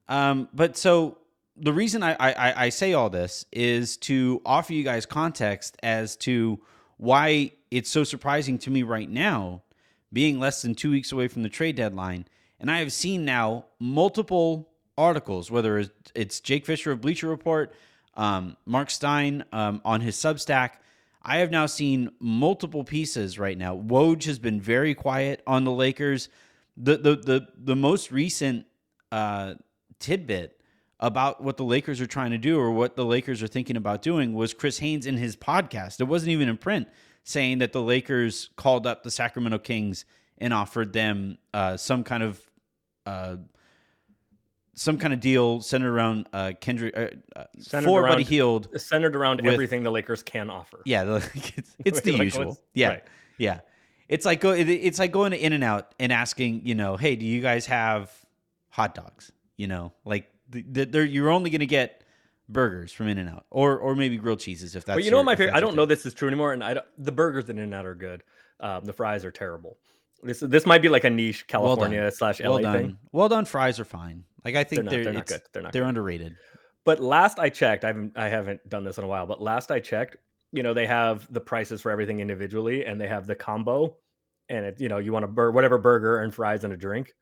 [0.07, 1.19] um, but so
[1.55, 6.15] the reason I, I I say all this is to offer you guys context as
[6.17, 6.59] to
[6.97, 9.63] why it's so surprising to me right now,
[10.11, 12.25] being less than two weeks away from the trade deadline,
[12.59, 15.79] and I have seen now multiple articles, whether
[16.15, 17.73] it's- Jake Fischer of Bleacher Report,
[18.15, 20.71] um, Marc Stein um, on his Substack.
[21.21, 23.75] I have now seen multiple pieces right now.
[23.77, 26.29] Woj has been very quiet on the Lakers.
[26.77, 28.65] The the the the most recent
[29.11, 29.55] uh,
[29.99, 30.59] tidbit
[30.99, 34.01] about what the Lakers are trying to do or what the Lakers are thinking about
[34.01, 35.99] doing was Chris Haynes in his podcast.
[35.99, 36.87] It wasn't even in print
[37.23, 40.05] saying that the Lakers called up the Sacramento Kings
[40.37, 42.41] and offered them uh, some kind of
[43.07, 43.37] uh,
[44.73, 47.07] some kind of deal centered around uh, Kendrick uh,
[47.39, 48.79] uh, Centered for Buddy around- Hield.
[48.79, 50.81] Centered around With- everything the Lakers can offer.
[50.85, 51.15] Yeah, the-
[51.57, 52.57] it's, it's the Like, usual.
[52.73, 53.03] Yeah, right.
[53.37, 53.59] yeah.
[54.07, 54.51] It's like go.
[54.51, 57.65] It's like going to In and Out and asking, you know, hey, do you guys
[57.65, 58.09] have
[58.69, 59.31] hot dogs?
[59.57, 62.03] You know, like the, the, they're, you're only going to get
[62.47, 64.95] burgers from In and Out, or or maybe grilled cheeses if that's.
[64.95, 65.55] but you know your- what my favorite?
[65.55, 67.95] I don't know this is true anymore, and I don't, the burgers in In-N-Out are
[67.95, 68.23] good.
[68.61, 69.77] Um, the fries are terrible.
[70.23, 71.61] This this might be like a niche Well.
[71.75, 72.77] California slash LA Well done.
[72.77, 72.97] thing.
[73.11, 73.45] Well done.
[73.45, 74.23] Fries are fine.
[74.43, 75.41] Like I They're think not, they're they're not good.
[75.53, 75.89] They're not They're good.
[75.89, 76.35] underrated.
[76.85, 79.25] But last I checked, I haven't I haven't done this in a while.
[79.25, 80.17] But last I checked,
[80.51, 83.97] you know, they have the prices for everything individually, and they have the combo,
[84.49, 87.13] and it you know you want a bur- whatever burger and fries and a drink,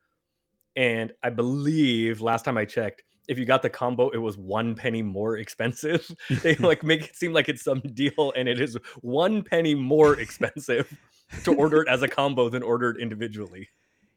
[0.75, 4.75] and I believe last time I checked, if you got the combo, it was one
[4.75, 6.09] penny more expensive.
[6.43, 10.19] they like make it seem like it's some deal, and it is one penny more
[10.19, 10.95] expensive
[11.43, 13.69] to order it as a combo than ordered individually.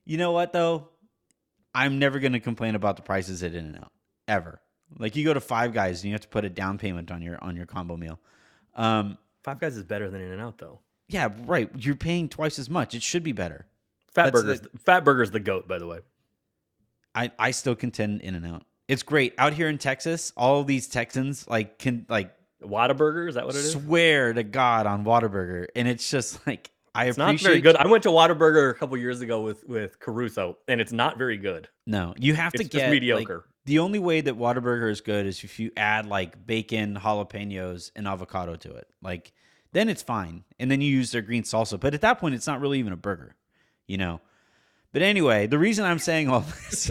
[0.04, 0.88] You know what though?
[1.74, 3.92] I'm never going to complain about the prices at In and Out
[4.26, 4.60] ever.
[4.98, 7.20] Like you go to Five Guys and you have to put a down payment on
[7.22, 8.18] your on your combo meal.
[8.74, 10.80] Um, Five Guys is better than In and Out though.
[11.08, 11.70] yeah, right.
[11.76, 12.94] You're paying twice as much.
[12.94, 13.66] It should be better.
[14.14, 16.00] Fat That's Burger's Fat Burger's the goat, by the way.
[17.14, 18.64] I I still contend In and Out.
[18.88, 20.32] It's great out here in Texas.
[20.36, 23.72] All these Texans like can like Whataburger, is that what it is?
[23.72, 27.42] swear to God on Whataburger, and it's just like I It's appreciate.
[27.44, 27.76] not very good.
[27.76, 31.36] I went to Whataburger a couple years ago with with Caruso, and it's not very
[31.36, 31.68] good.
[31.86, 33.44] No, you have It's to just get like, mediocre.
[33.66, 38.08] the only way that Whataburger is good is if you add like bacon, jalapenos, and
[38.08, 38.88] avocado to it.
[39.02, 39.32] Like
[39.72, 41.78] then it's fine, and then you use their green salsa.
[41.78, 43.36] But at that point, it's not really even a burger,
[43.86, 44.20] you know.
[44.92, 46.90] But anyway, the reason I'm saying all this,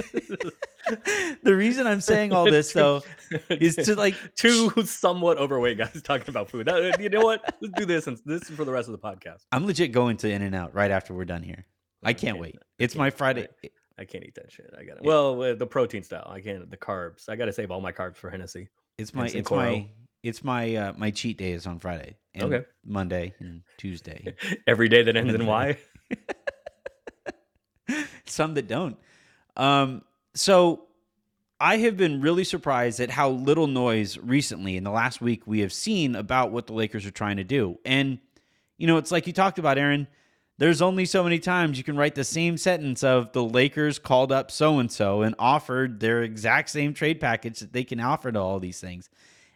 [1.43, 3.03] the reason I'm saying all this though,
[3.49, 6.69] is to like two somewhat overweight guys talking about food.
[6.99, 7.55] You know what?
[7.61, 9.43] Let's do this, and this is for the rest of the podcast.
[9.51, 11.65] I'm legit going to In and Out right after we're done here.
[12.03, 12.57] I can't wait.
[12.79, 13.09] It's my.
[13.09, 13.47] Friday.
[13.99, 14.73] I can't eat that shit.
[14.77, 16.29] I got to Well, uh, the protein style.
[16.31, 16.69] I can't.
[16.69, 17.29] The carbs.
[17.29, 18.69] I got to save all my carbs for Hennessy.
[18.97, 19.87] It's my it's my
[20.23, 22.65] it's my uh, my cheat day is on Friday and Okay.
[22.85, 24.35] Monday and Tuesday.
[24.67, 25.77] Every day that ends in Y.
[28.25, 28.97] Some that don't.
[29.55, 30.03] Um,
[30.39, 30.87] so
[31.59, 35.59] I have been really surprised at how little noise recently in the last week we
[35.61, 37.79] have seen about what the Lakers are trying to do.
[37.83, 38.19] And
[38.77, 40.07] you know, it's like you talked about, Aaron.
[40.59, 44.31] There's only so many times you can write the same sentence of the Lakers called
[44.31, 48.31] up so and so and offered their exact same trade package that they can offer
[48.31, 49.09] to all these things.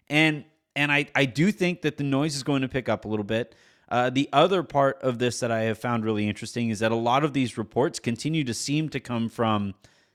[0.09, 3.07] And and I, I do think that the noise is going to pick up a
[3.07, 3.55] little bit.
[3.89, 6.95] Uh, the other part of this that I have found really interesting is that a
[6.95, 9.73] lot of these reports continue to seem to come from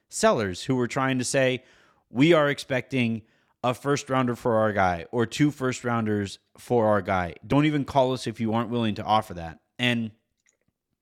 [0.08, 1.62] sellers who were trying to say,
[2.10, 3.22] we are expecting
[3.62, 7.34] a first rounder for our guy or two first rounders for our guy.
[7.46, 9.58] Don't even call us if you aren't willing to offer that.
[9.78, 10.12] And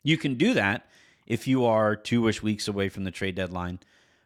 [0.02, 0.88] you can do that
[1.26, 3.80] if you are two ish weeks away from the trade deadline.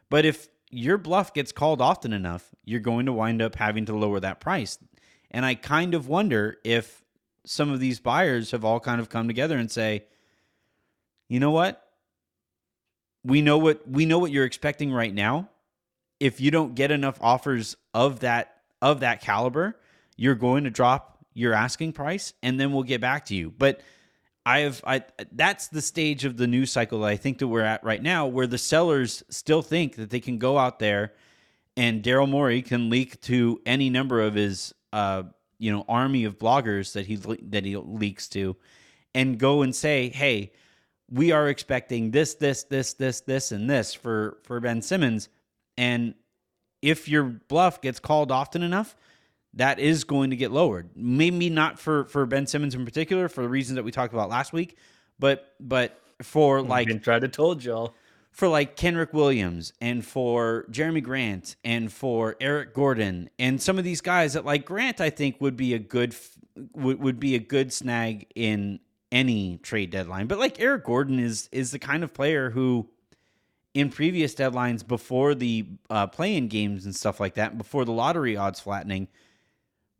[0.09, 3.95] But if your bluff gets called often enough, you're going to wind up having to
[3.95, 4.77] lower that price.
[5.31, 7.03] And I kind of wonder if
[7.45, 10.05] some of these buyers have all kind of come together and say,
[11.27, 11.88] you know what?
[13.23, 15.49] We know what we know what you're expecting right now.
[16.19, 19.77] If you don't get enough offers of that of that caliber,
[20.15, 23.51] you're going to drop your asking price and then we'll get back to you.
[23.51, 23.81] But
[24.45, 27.61] I have I that's the stage of the news cycle that I think that we're
[27.61, 31.13] at right now where the sellers still think that they can go out there
[31.77, 35.23] and Daryl Morey can leak to any number of his uh
[35.59, 38.55] you know army of bloggers that he that he leaks to
[39.13, 40.51] and go and say, "Hey,
[41.11, 45.29] we are expecting this this this this this and this for for Ben Simmons."
[45.77, 46.13] And
[46.81, 48.95] if your bluff gets called often enough,
[49.53, 50.89] that is going to get lowered.
[50.95, 54.29] Maybe not for for Ben Simmons in particular for the reasons that we talked about
[54.29, 54.77] last week,
[55.17, 57.95] but but for like been tried to told y'all
[58.31, 63.83] for like Kenrich Williams and for Jerami Grant and for Eric Gordon and some of
[63.83, 66.15] these guys that like Grant I think would be a good
[66.73, 68.79] would, would be a good snag in
[69.11, 70.27] any trade deadline.
[70.27, 72.89] But like Eric Gordon is is the kind of player who
[73.73, 78.35] in previous deadlines before the uh, play-in games and stuff like that, before the lottery
[78.35, 79.07] odds flattening,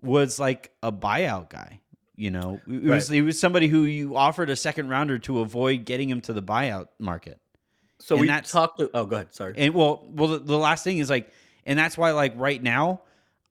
[0.02, 1.80] was like a buyout guy.
[2.16, 3.22] You know, it was right.
[3.22, 6.88] was somebody who you offered a second rounder to avoid getting him to the buyout
[7.00, 7.40] market.
[8.00, 8.80] So and we talked.
[8.80, 9.34] To, oh, go ahead.
[9.34, 9.54] Sorry.
[9.56, 11.32] And well, well, the, the last thing is like,
[11.66, 13.02] and that's why like right now,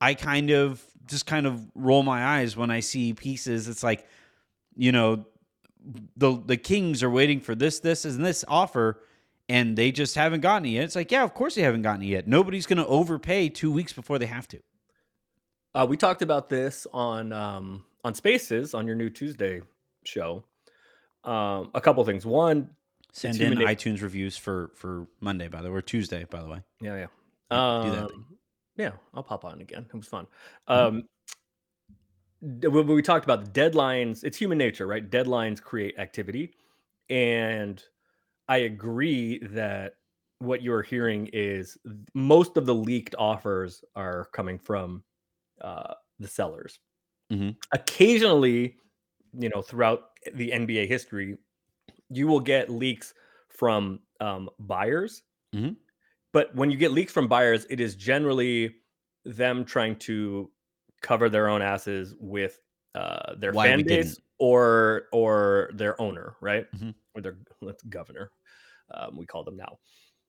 [0.01, 3.68] I kind of just kind of roll my eyes when I see pieces.
[3.68, 4.07] It's like,
[4.77, 5.25] you know,
[6.16, 9.01] the the Kings are waiting for this, this, and this offer,
[9.48, 10.85] and they just haven't gotten it yet.
[10.85, 12.27] It's like, yeah, of course they haven't gotten it yet.
[12.27, 14.61] Nobody's going to overpay two weeks before they have to.
[15.74, 19.61] Uh, we talked about this on um, on Spaces on your new Tuesday
[20.05, 20.44] show.
[21.24, 22.24] Um, a couple things.
[22.24, 22.70] One,
[23.12, 26.62] send in iTunes reviews for for Monday, by the way, or Tuesday, by the way.
[26.81, 27.07] Yeah, yeah.
[27.51, 28.11] Um, Do that.
[28.77, 29.87] Yeah, I'll pop on again.
[29.92, 30.27] It was fun.
[30.68, 30.96] Mm-hmm.
[30.96, 31.03] Um,
[32.40, 35.09] when we talked about deadlines, it's human nature, right?
[35.09, 36.55] Deadlines create activity,
[37.11, 37.83] and
[38.48, 39.94] I agree that
[40.40, 41.77] what you're hearing is
[42.14, 45.03] most of the leaked offers are coming from
[45.61, 46.79] uh, the sellers.
[47.33, 47.51] Mm-hmm.
[47.72, 48.77] Occasionally,
[49.38, 51.37] you know, throughout the NBA history,
[52.09, 53.14] you will get leaks
[53.48, 55.22] from um, buyers.
[55.55, 55.72] Mm-hmm.
[56.33, 58.77] But when you get leaks from buyers, it is generally
[59.24, 60.51] them trying to
[61.02, 62.58] cover their own asses with
[62.94, 64.24] uh, their Why fan base didn't.
[64.38, 66.66] or or their owner, right?
[66.74, 66.90] Mm-hmm.
[67.14, 67.37] Or their
[67.88, 68.30] governor.
[68.92, 69.78] Um, we call them now.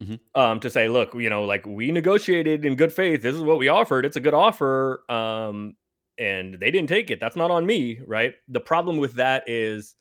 [0.03, 0.39] Mm-hmm.
[0.39, 3.21] Um, to say, look, you know, like we negotiated in good faith.
[3.21, 4.05] This is what we offered.
[4.05, 5.03] It's a good offer.
[5.09, 5.75] Um,
[6.17, 7.19] and they didn't take it.
[7.19, 8.33] That's not on me, right?
[8.49, 9.95] The problem with that is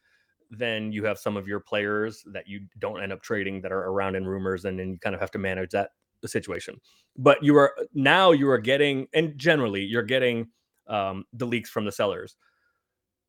[0.50, 3.84] then you have some of your players that you don't end up trading that are
[3.84, 5.90] around in rumors, and then you kind of have to manage that
[6.26, 6.80] situation.
[7.16, 10.48] But you are now you are getting, and generally you're getting
[10.88, 12.36] um, the leaks from the sellers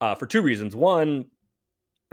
[0.01, 0.75] uh, for two reasons.
[0.75, 1.25] One,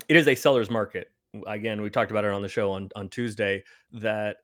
[0.09, 1.11] it is a seller's market.
[1.47, 4.39] Again, we talked about it on the show on on Tuesday that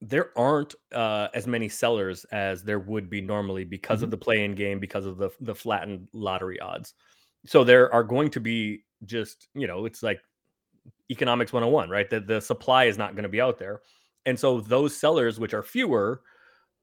[0.00, 4.04] there aren't uh, as many sellers as there would be normally because mm-hmm.
[4.04, 6.94] of the play-in game, because of the the flattened lottery odds.
[7.46, 10.20] So there are going to be just you know it's like
[11.10, 13.80] economics 101 right that the supply is not going to be out there
[14.24, 16.22] and so those sellers which are fewer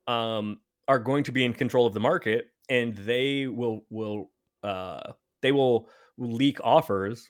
[0.07, 4.29] um, are going to be in control of the market and they will will
[4.63, 7.29] uh, they will leak offers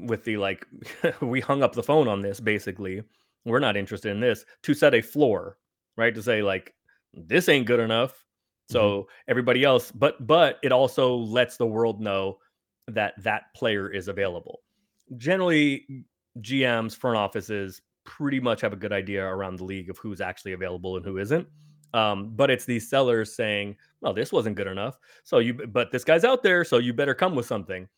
[0.00, 0.66] with the like
[1.20, 3.02] we hung up the phone on this basically
[3.44, 5.58] we're not interested in this to set a floor
[5.96, 6.74] right to say like
[7.12, 8.24] this ain't good enough
[8.68, 9.08] so mm-hmm.
[9.28, 12.38] everybody else but but it also lets the world know
[12.88, 14.60] that that player is available.
[15.16, 15.86] Generally,
[16.40, 20.52] GMs, front offices pretty much have a good idea around the league of who's actually
[20.52, 21.46] available and who isn't.
[21.94, 26.04] Um, but it's these sellers saying, "Well, this wasn't good enough, so you, but this
[26.04, 27.88] guy's out there, so you better come with something."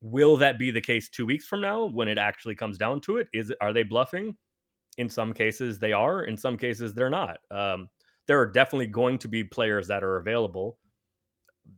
[0.00, 3.16] Will that be the case two weeks from now when it actually comes down to
[3.16, 3.28] it?
[3.32, 4.36] Is are they bluffing?
[4.96, 6.24] In some cases, they are.
[6.24, 7.38] In some cases, they're not.
[7.50, 7.88] Um,
[8.26, 10.78] there are definitely going to be players that are available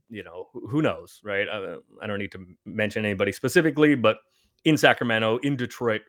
[0.09, 1.49] you know, who knows, right?
[1.49, 4.19] I, I don't need to mention anybody specifically, but
[4.65, 6.03] in Sacramento, in Detroit,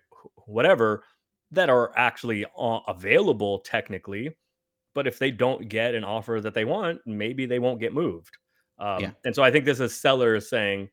[0.45, 1.03] whatever,
[1.51, 2.45] that are actually
[2.87, 4.35] available technically.
[4.93, 8.37] But if they don't get an offer that they want, maybe they won't get moved.
[8.77, 9.11] Um, yeah.
[9.25, 10.89] And so I think this is sellers saying,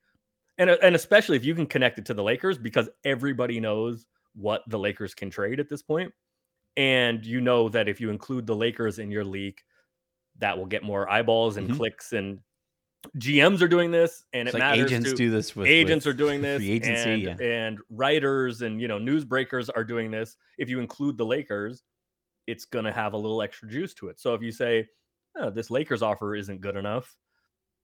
[0.58, 4.62] and and especially if you can connect it to the Lakers because everybody knows what
[4.68, 6.12] the Lakers can trade at this point,
[6.76, 9.62] and you know that if you include the Lakers in your leak,
[10.38, 11.76] that will get more eyeballs and Mhm.
[11.76, 12.38] clicks and
[13.16, 16.14] GMs are doing this and It's it like matters agents do this with agents with
[16.14, 17.26] are doing this free agency.
[17.28, 17.46] and, yeah.
[17.46, 21.84] and writers and you know newsbreakers are doing this if you include the lakers
[22.48, 24.86] it's going to have a little extra juice to it so if you say
[25.36, 27.16] "Oh, this lakers offer isn't good enough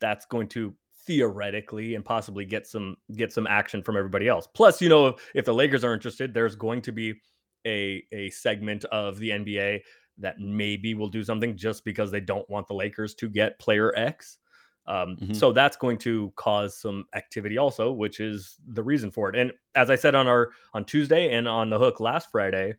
[0.00, 0.74] that's going to
[1.06, 5.16] theoretically and possibly get some get some action from everybody else plus you know if,
[5.34, 7.14] if the lakers are interested there's going to be
[7.66, 9.80] a a segment of the nba
[10.16, 13.92] that maybe will do something just because they don't want the lakers to get player
[13.96, 14.38] x
[14.86, 15.34] um, Mhm.
[15.34, 19.36] So that's going to cause some activity also, which is the reason for it.
[19.36, 22.74] And as I said on our on Tuesday and on the hook last Friday,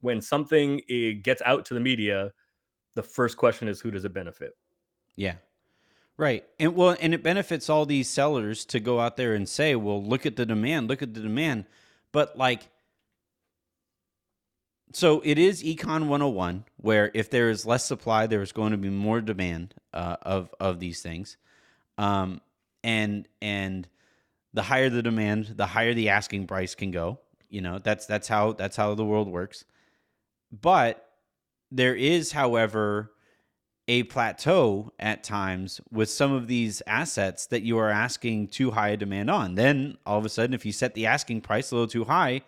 [0.00, 2.32] when something eh, gets out to the media,
[2.94, 4.56] the first question is who does it benefit?
[5.16, 5.34] Yeah.
[6.16, 6.44] Right.
[6.58, 10.02] And well, and it benefits all these sellers to go out there and say, well,
[10.02, 11.66] look at the demand, look at the demand.
[12.10, 12.68] But like,
[14.92, 18.78] so it is Econ 101, where if there is less supply, there is going to
[18.78, 21.36] be more demand uh, of of these things,
[21.98, 22.40] um,
[22.82, 23.86] and and
[24.54, 27.20] the higher the demand, the higher the asking price can go.
[27.48, 29.64] You know, that's that's how that's how the world works.
[30.50, 31.04] But
[31.70, 33.12] there is, however,
[33.86, 38.90] a plateau at times with some of these assets that you are asking too high
[38.90, 39.54] a demand on.
[39.54, 42.42] Then all of a sudden, if you set the asking price a little too high,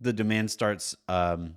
[0.00, 1.56] the demand starts, um,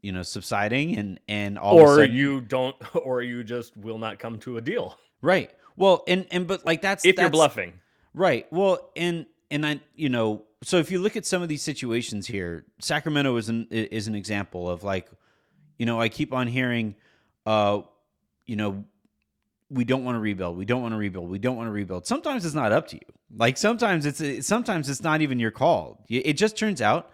[0.00, 3.76] you know, subsiding, and and all of a or sudden, you don't, or you just
[3.76, 5.50] will not come to a deal right.
[5.76, 7.72] Well, and and but like that's if you're bluffing.
[8.12, 8.46] Right.
[8.52, 12.26] Well, and and I, you know, so if you look at some of these situations
[12.26, 15.08] here, Sacramento is an is an example of like,
[15.78, 16.96] you know, I keep on hearing,
[17.44, 17.82] uh,
[18.46, 18.84] you know,
[19.68, 22.06] we don't want to rebuild, we don't want to rebuild, we don't want to rebuild.
[22.06, 23.02] Sometimes it's not up to you.
[23.36, 26.04] Like sometimes it's sometimes it's not even your call.
[26.08, 27.10] It just turns out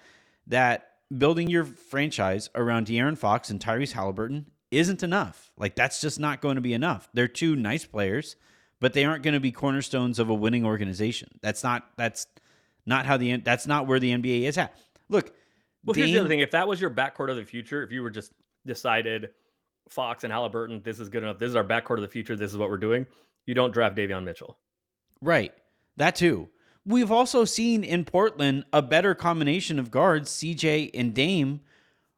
[0.47, 5.51] that building your franchise around De'Aaron Fox and Tyrese Halliburton isn't enough.
[5.57, 7.09] Like that's just not going to be enough.
[7.15, 8.37] They're two nice players,
[8.81, 11.29] but they aren't going to be cornerstones of a winning organization.
[11.41, 12.27] That's not that's
[12.87, 14.75] not how the that's not where the NBA is at.
[15.09, 15.33] Look,
[15.85, 18.03] Well, here's the other thing: if that was your backcourt of the future, if you
[18.03, 18.33] were just
[18.67, 19.31] decided
[19.89, 21.39] Fox and Halliburton, this is good enough.
[21.39, 22.37] This is our backcourt of the future.
[22.37, 23.07] This is what we're doing.
[23.47, 24.59] You don't draft Davion Mitchell.
[25.21, 25.53] Right.
[25.97, 26.49] That too.
[26.85, 31.61] We've also seen in Portland a better combination of guards, CJ and Dame,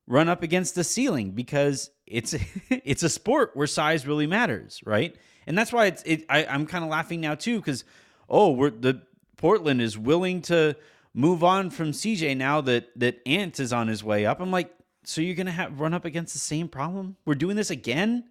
[0.06, 2.34] run up against the ceiling because it's
[2.70, 5.16] it's a sport where size really matters, right?
[5.46, 6.24] And that's why it's it.
[6.28, 7.84] I, I'm kind of laughing now too because
[8.28, 9.02] oh, we're the
[9.36, 10.76] Portland is willing to
[11.14, 14.40] move on from CJ now that that Ant is on his way up.
[14.40, 14.74] I'm like,
[15.04, 17.16] so you're gonna have run up against the same problem?
[17.24, 18.24] We're doing this again?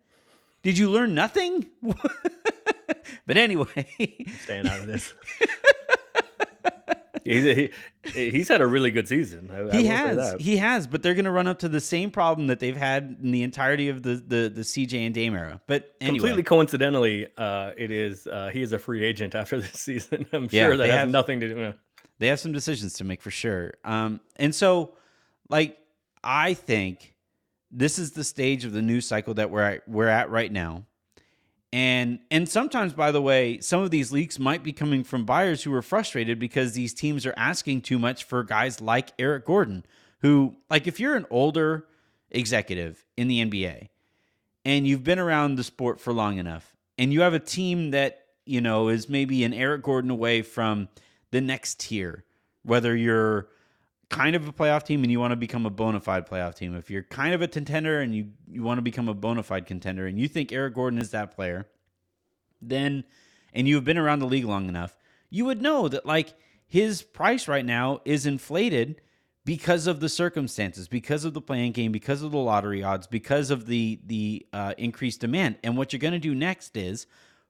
[0.61, 1.67] Did you learn nothing?
[3.25, 5.13] but anyway, I'm Staying out of this.
[7.25, 7.71] he's,
[8.13, 9.49] he, he's had a really good season.
[9.53, 11.79] I, I he say has he has but they're going to run up to the
[11.79, 15.35] same problem that they've had in the entirety of the the, the cj and dame
[15.35, 19.59] era but anyway Completely coincidentally, uh, it is uh, he is a free agent after
[19.59, 20.25] this season.
[20.33, 21.55] I'm Yeah, sure that they has have- nothing to do.
[21.55, 21.75] with
[22.19, 24.93] they have some decisions to make for sure um and so
[25.49, 25.77] like
[26.23, 27.13] i think
[27.71, 30.83] this is the stage of the news cycle that we're at, we're at right now
[31.71, 35.63] and and sometimes by the way some of these leaks might be coming from buyers
[35.63, 39.85] who are frustrated because these teams are asking too much for guys like Eric Gordon
[40.21, 41.85] who like if you're an older
[42.31, 43.89] executive in the NBA
[44.65, 48.25] and you've been around the sport for long enough and you have a team that
[48.45, 50.89] you know is maybe an Eric Gordon away from
[51.31, 52.25] the next tier
[52.63, 53.47] whether you're
[54.09, 56.75] kind of a playoff team and you want to become a bona fide playoff team
[56.75, 59.65] if you're kind of a contender and you you want to become a bona fide
[59.65, 61.67] contender and you think Eric Gordon is that player
[62.61, 63.03] then
[63.53, 64.97] and you've been around the league long enough
[65.29, 66.33] you would know that like
[66.65, 69.01] his price right now is inflated
[69.49, 73.49] because of the circumstances, because of the playing game, because of the lottery odds, because
[73.49, 75.57] of the the uh, increased demand.
[75.63, 77.07] And what you're going to do next is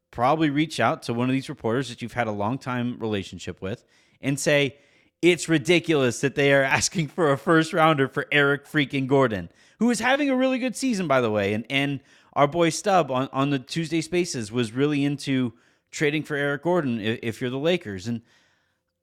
[0.10, 3.62] probably reach out to one of these reporters that you've had a long time relationship
[3.62, 3.84] with
[4.22, 4.78] and say
[5.22, 9.50] it's ridiculous that they are asking for a first rounder for Eric freaking Gordon,
[9.80, 11.54] who is having a really good season by the way.
[11.54, 12.00] And and
[12.34, 15.54] our boy Stubb on on the Tuesday Spaces was really into
[15.92, 18.22] trading for Eric Gordon if, if you're the Lakers and.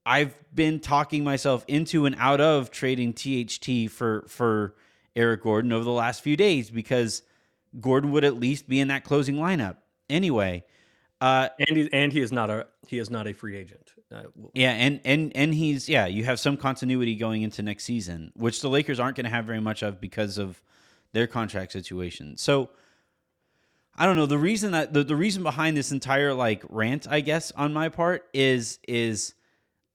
[0.09, 4.73] I've been talking myself into and out of trading THT for for
[5.17, 7.23] Eric Gordon over the last few days because
[7.81, 9.77] Gordon would at least be in that closing lineup.
[10.09, 10.63] Anyway,
[11.21, 13.93] uh, And he, and he is not a he is not a free agent.
[14.13, 18.31] Uh, yeah, and and and he's yeah, you have some continuity going into next season,
[18.35, 20.61] which the Lakers aren't going to have very much of because of
[21.13, 22.37] their contract situation.
[22.37, 22.69] So
[23.95, 24.27] I don't know.
[24.27, 27.89] The reason that the, the reason behind this entire like rant, I guess, on my
[27.89, 29.33] part is is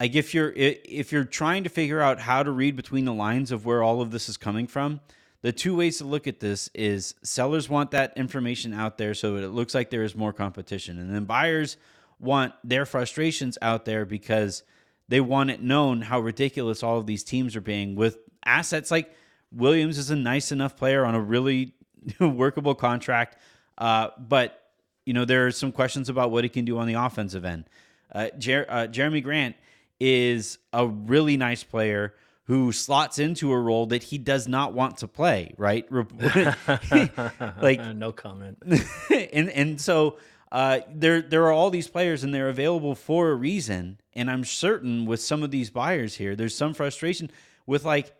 [0.01, 3.53] like if you're if you're trying to figure out how to read between the lines
[3.53, 5.01] of where all of this is coming from,
[5.43, 9.37] the two ways to look at this is sellers want that information out there so
[9.37, 11.77] it looks like there is more competition, and then buyers
[12.19, 14.63] want their frustrations out there because
[15.09, 19.13] they want it known how ridiculous all of these teams are being with assets like
[19.51, 21.75] Williams is a nice enough player on a really
[22.21, 23.37] workable contract,
[23.79, 24.71] uh, but
[25.05, 27.65] you know there are some questions about what he can do on the offensive end.
[28.13, 29.57] Uh, Jer- uh, Jerami Grant
[30.01, 32.15] is a really nice player
[32.53, 35.91] who slots into a role that he does not want to play, right?
[37.63, 38.63] like no comment.
[39.33, 40.19] and and so
[40.51, 43.99] uh, there there are all these players and they're available for a reason.
[44.13, 47.31] And I'm certain with some of these buyers here, there's some frustration
[47.65, 48.15] with like,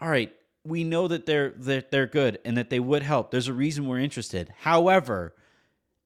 [0.00, 3.30] all right, we know that they're that they're good and that they would help.
[3.30, 4.52] There's a reason we're interested.
[4.58, 5.36] However,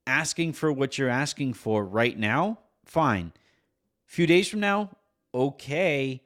[0.07, 3.33] asking for what you're asking for right now, fine.
[4.07, 4.91] A few days from now,
[5.33, 6.21] okay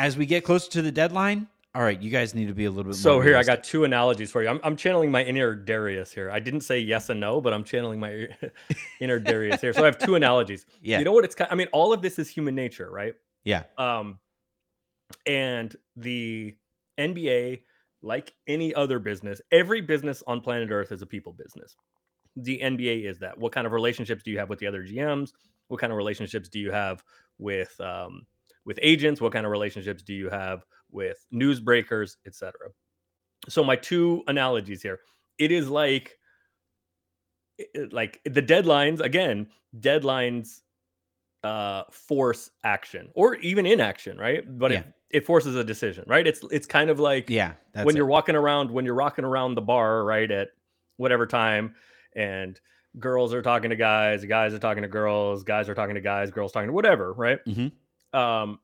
[0.00, 2.70] as we get closer to the deadline, all right, you guys need to be a
[2.70, 2.96] little bit.
[2.96, 3.02] More.
[3.02, 4.48] So here, I got two analogies for you.
[4.48, 6.30] I'm, I'm channeling my inner Darius here.
[6.30, 8.26] I didn't say yes and no, but I'm channeling my
[9.00, 9.74] inner Darius here.
[9.74, 10.64] So I have two analogies.
[10.82, 10.98] Yeah.
[10.98, 11.24] You know what?
[11.24, 11.50] It's kind.
[11.52, 13.14] I mean, all of this is human nature, right?
[13.44, 13.64] Yeah.
[13.76, 14.18] Um,
[15.26, 16.56] and the
[16.98, 17.60] NBA,
[18.00, 21.76] like any other business, every business on planet Earth is a people business.
[22.36, 23.36] The NBA is that.
[23.36, 25.32] What kind of relationships do you have with the other GMs?
[25.68, 27.04] What kind of relationships do you have
[27.38, 28.26] with um,
[28.64, 32.52] with agents what kind of relationships do you have with newsbreakers etc
[33.48, 35.00] so my two analogies here
[35.38, 36.18] it is like
[37.92, 39.48] like the deadlines again
[39.78, 40.60] deadlines
[41.42, 44.44] uh force action or even inaction right?
[44.58, 44.78] But yeah.
[44.78, 46.26] it, it forces a decision right?
[46.26, 49.62] It's it's kind of like yeah when you're walking around when you're rocking around the
[49.62, 50.48] bar right at
[50.96, 51.74] whatever time
[52.14, 52.60] and
[52.98, 56.30] girls are talking to guys guys are talking to girls guys are talking to guys
[56.30, 57.38] girls talking to whatever right?
[57.46, 57.68] Mm-hmm
[58.14, 58.58] um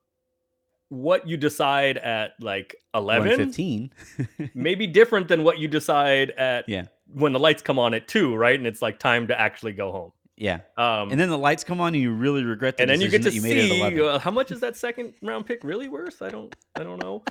[0.89, 3.91] what you decide at like 11 15
[4.55, 6.85] may be different than what you decide at yeah.
[7.13, 8.59] when the lights come on at 2 right?
[8.59, 10.13] And it's like time to actually go home.
[10.37, 10.61] Yeah.
[10.77, 13.09] Um and then the lights come on and you really regret the and then you
[13.09, 16.23] get to you see uh, how much is that second round pick really worth?
[16.23, 17.25] I don't i don't know.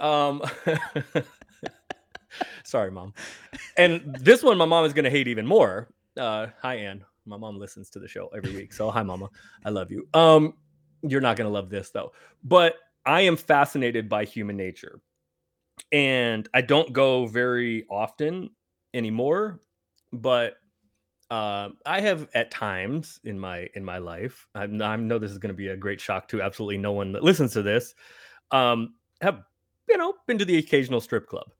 [0.00, 0.42] Um
[2.64, 3.14] sorry mom.
[3.76, 5.88] And this one my mom is going to hate even more.
[6.16, 7.04] Uh hi ann.
[7.26, 9.28] My mom listens to the show every week so hi mama.
[9.64, 10.08] I love you.
[10.14, 10.54] Um
[11.02, 12.12] you're not going to love this though.
[12.44, 12.74] But
[13.06, 15.00] I am fascinated by human nature.
[15.92, 18.50] And I don't go very often
[18.94, 19.60] anymore,
[20.12, 20.56] but
[21.30, 24.48] uh, I have at times in my in my life.
[24.54, 27.12] I, I know this is going to be a great shock to absolutely no one
[27.12, 27.94] that listens to this.
[28.50, 29.42] Um, have
[29.88, 31.50] you know been to the occasional strip club,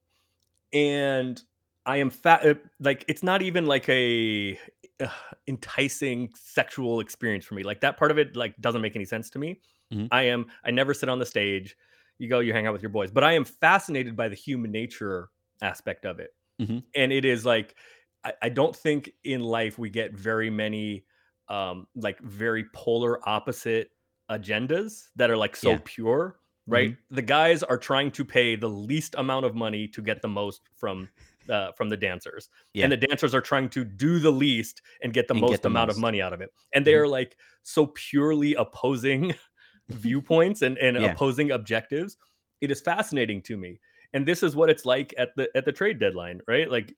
[0.72, 1.41] and
[1.84, 2.47] I am fat.
[2.47, 4.59] Uh, like it's not even like a
[5.01, 5.09] uh,
[5.47, 7.63] enticing sexual experience for me.
[7.63, 9.61] Like that part of it like doesn't make any sense to me.
[9.93, 10.07] Mm-hmm.
[10.11, 11.77] I am I never sit on the stage.
[12.19, 14.73] You go, you hang out with your boys, but I am fascinated by the human
[14.73, 15.29] nature
[15.63, 16.31] aspect of it.
[16.61, 16.79] Mm-hmm.
[16.97, 17.77] And it is like
[18.25, 21.05] I, I, don't think in life we get very many
[21.49, 23.91] um like very polar opposite
[24.31, 25.79] agendas that are like so yeah.
[25.85, 26.37] pure
[26.67, 27.15] right mm-hmm.
[27.15, 30.61] the guys are trying to pay the least amount of money to get the most
[30.75, 31.09] from
[31.51, 32.85] uh, from the dancers, yeah.
[32.85, 35.63] and the dancers are trying to do the least and get the and most get
[35.63, 35.97] the amount most.
[35.97, 36.51] of money out of it.
[36.75, 37.03] And they mm-hmm.
[37.03, 39.35] are like so purely opposing
[39.89, 41.13] viewpoints and, and yeah.
[41.13, 42.17] opposing objectives.
[42.61, 43.81] It is fascinating to me,
[44.13, 46.71] and this is what it's like at the at the trade deadline, right?
[46.71, 46.95] Like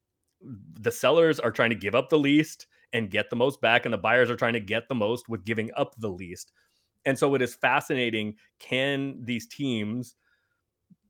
[0.81, 3.93] the sellers are trying to give up the least and get the most back, and
[3.93, 6.53] the buyers are trying to get the most with giving up the least.
[7.05, 8.37] And so it is fascinating.
[8.59, 10.17] Can these teams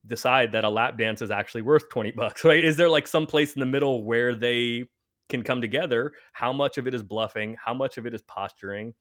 [0.06, 2.64] decide that a lap dance is actually worth 20 bucks, right?
[2.64, 4.86] Is there like some place in the middle where they
[5.28, 6.12] can come together?
[6.32, 7.56] How much of it is bluffing?
[7.62, 8.94] How much of it is posturing?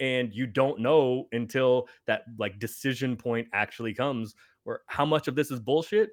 [0.00, 4.34] And you don't know until that like decision point actually comes
[4.64, 6.10] where how much of this is bullshit?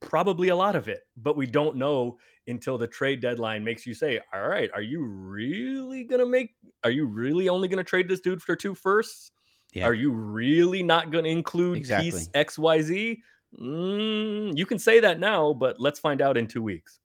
[0.00, 3.94] Probably a lot of it, but we don't know until the trade deadline makes you
[3.94, 8.20] say, All right, are you really gonna make are you really only gonna trade this
[8.20, 9.32] dude for two firsts?
[9.72, 9.86] Yeah.
[9.86, 12.10] Are you really not gonna include exactly.
[12.10, 13.18] piece XYZ?
[13.60, 16.98] Mm, you can say that now, but let's find out in two weeks.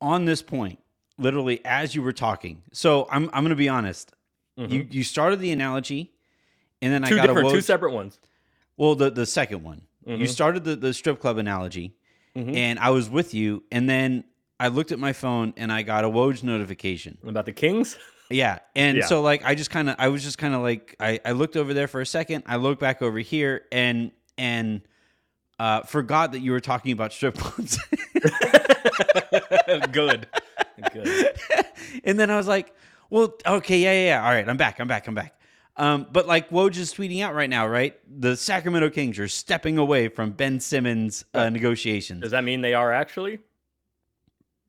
[0.00, 0.78] On this point,
[1.18, 4.12] literally as you were talking, so I'm I'm going to be honest.
[4.58, 4.72] Mm-hmm.
[4.72, 6.12] You you started the analogy,
[6.80, 8.20] and then two I got different, a two separate ones.
[8.76, 10.20] Well, the the second one, mm-hmm.
[10.20, 11.96] you started the the strip club analogy,
[12.36, 12.54] mm-hmm.
[12.54, 14.24] and I was with you, and then
[14.60, 17.96] I looked at my phone and I got a Woj notification about the Kings.
[18.30, 18.58] Yeah.
[18.74, 19.06] And yeah.
[19.06, 21.56] so like I just kind of I was just kind of like I I looked
[21.56, 22.44] over there for a second.
[22.46, 24.80] I looked back over here and and
[25.58, 27.78] uh, forgot that you were talking about strip clubs.
[29.92, 30.26] Good.
[30.92, 31.36] Good.
[32.04, 32.74] And then I was like,
[33.10, 34.24] well, okay, yeah, yeah, yeah.
[34.24, 34.80] All right, I'm back.
[34.80, 35.08] I'm back.
[35.08, 35.34] I'm back.
[35.76, 37.98] Um, but like Woj is tweeting out right now, right?
[38.20, 42.22] The Sacramento Kings are stepping away from Ben Simmons uh, negotiations.
[42.22, 43.38] Does that mean they are actually?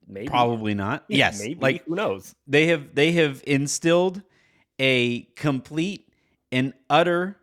[0.07, 0.27] Maybe.
[0.27, 1.05] Probably not.
[1.07, 1.59] Yes, Maybe.
[1.59, 2.33] like who knows?
[2.47, 4.21] they have they have instilled
[4.79, 6.11] a complete
[6.51, 7.37] and utter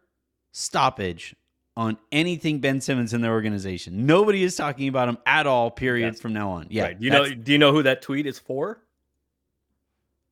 [0.53, 1.35] stoppage
[1.77, 4.07] on anything Ben Simmons in their organization.
[4.07, 5.71] Nobody is talking about him at all.
[5.71, 6.07] Period.
[6.07, 6.67] That's- from now on.
[6.71, 6.85] Yeah.
[6.85, 6.99] right.
[6.99, 7.29] Do you know?
[7.29, 8.81] Do you know who that tweet is for?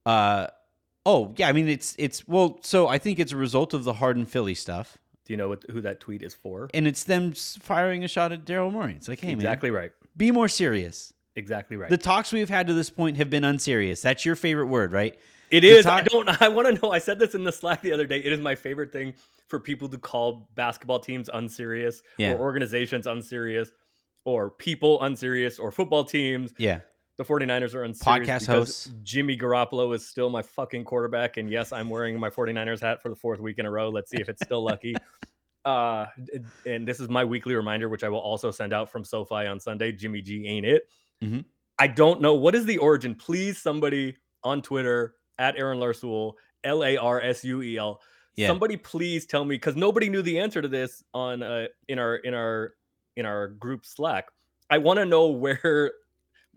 [0.07, 0.49] Uh,
[1.07, 1.49] oh yeah.
[1.49, 2.59] I mean, it's it's well.
[2.63, 5.65] So I think it's a result of the Harden Philly stuff, Do you know what,
[5.71, 6.69] who that tweet is for?
[6.75, 8.95] and it's them firing a shot at Daryl Morey.
[8.95, 9.93] It's like, hey exactly right.
[10.17, 11.13] be more serious.
[11.37, 11.91] Exactly right.
[11.91, 14.01] The talks we've had to this point have been unserious.
[14.01, 15.19] That's your favorite word, right?
[15.55, 15.87] It The.
[15.87, 16.29] I don't.
[16.43, 16.93] I want to know.
[16.93, 18.19] I said this in the Slack the other day.
[18.19, 19.15] It is my favorite thing
[19.47, 22.33] for people to call basketball teams unserious, Yeah.
[22.33, 23.71] or organizations unserious,
[24.25, 26.53] or people unserious, or football teams.
[26.59, 26.81] Yeah.
[27.19, 27.99] The 49ers are unserious.
[28.03, 28.91] Podcast because hosts.
[29.05, 33.09] Jimmy Garoppolo is still my fucking quarterback, and yes, I'm wearing my 49ers hat for
[33.09, 33.89] the fourth week in a row.
[33.91, 34.97] Let's see if it's still lucky.
[35.65, 36.07] Uh,
[36.67, 39.61] and this is my weekly reminder, which I will also send out from SoFi on
[39.61, 39.93] Sunday.
[39.93, 40.89] Jimmy G ain't it.
[41.23, 41.45] Mhm.
[41.79, 43.15] I don't know what is the origin.
[43.15, 48.01] Please, somebody on Twitter at Aaron Larsuel, L A R S U E L.
[48.39, 52.17] Somebody please tell me because nobody knew the answer to this on uh, in our
[52.17, 52.75] in our
[53.17, 54.27] in our group Slack.
[54.71, 55.93] I want to know where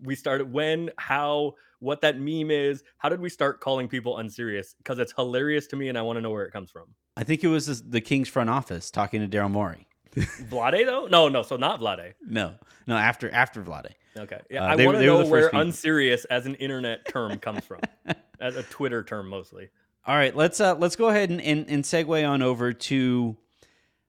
[0.02, 2.82] we started, when, how, what that meme is.
[2.98, 4.74] How did we start calling people unserious?
[4.78, 6.84] Because it's hilarious to me, and I want to know where it comes from.
[7.16, 9.86] I think it was this- the Kings front office talking to Daryl Morey.
[10.16, 11.06] Vlade though?
[11.06, 11.42] No, no.
[11.42, 12.14] So not Vlade.
[12.26, 12.54] No,
[12.86, 13.90] no, after after Vlade.
[14.16, 14.40] Okay.
[14.50, 15.60] Yeah, Uh, I want to know where people.
[15.60, 17.80] unserious as an internet term comes from,
[18.40, 19.68] as a Twitter term mostly.
[20.06, 23.36] All right, let's uh let's go ahead and and, and segue on over to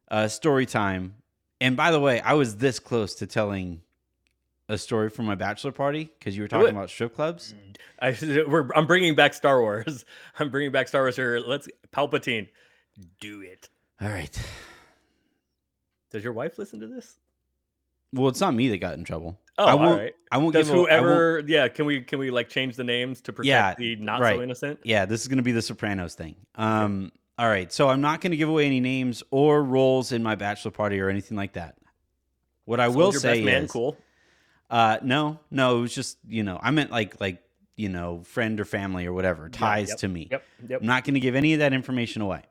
[0.10, 1.16] uh story time.
[1.62, 3.82] And by the way, I was this close to telling
[4.70, 7.56] a story from my bachelor party because you were talking about strip clubs.
[8.00, 8.16] I,
[8.48, 10.06] we're, I'm bringing back Star Wars.
[10.40, 11.42] I'm bringing back Star Wars here.
[11.46, 12.48] Let's Palpatine,
[13.20, 13.68] do it.
[14.00, 14.40] All right.
[16.12, 17.18] Does your wife listen to this?
[18.14, 19.38] Well, it's not me that got in trouble.
[19.60, 20.00] Oh, I won't.
[20.00, 20.14] right.
[20.32, 20.76] I won't Does give.
[20.76, 21.44] a- I won't- whoever?
[21.48, 21.68] Yeah.
[21.68, 24.38] Can we can we like change the names to protect Yeah, the not right.
[24.38, 24.80] so innocent?
[24.84, 26.36] Yeah, this is going to be the Sopranos thing.
[26.56, 30.24] Um, all right, so I'm not going to give away any names or roles in
[30.24, 31.76] my bachelor party or anything like that.
[32.66, 33.98] What I will Soldier say best man, is, cool.
[34.70, 37.42] uh, no, no, it was just you know, I meant like like
[37.76, 40.28] you know, friend or family or whatever ties yep, to me.
[40.30, 40.44] Yep.
[40.68, 40.82] Yep.
[40.82, 42.42] I'm not going to give any of that information away.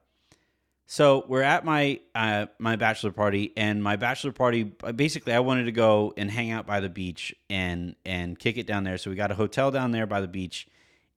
[0.91, 5.41] So we're at my uh, my bachelor party, and my bachelor party uh, basically I
[5.41, 8.97] wanted to go and hang out by the beach and and kick it down there.
[8.97, 10.67] So we got a hotel down there by the beach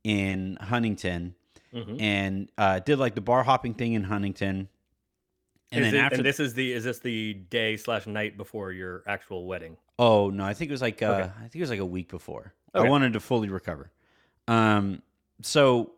[0.04, 1.36] in Huntington,
[1.74, 2.02] Mhm.
[2.02, 4.68] and uh, did like the bar hopping thing in Huntington.
[5.72, 8.36] And Is then it- after, and this is the is this the day slash night
[8.36, 9.78] before your actual wedding?
[9.98, 11.32] oh no, I think it was like uh, Okay.
[11.38, 12.54] I think it was like a week before.
[12.76, 12.86] Okay.
[12.86, 13.90] I wanted to fully recover.
[14.50, 15.02] Um,
[15.42, 15.94] so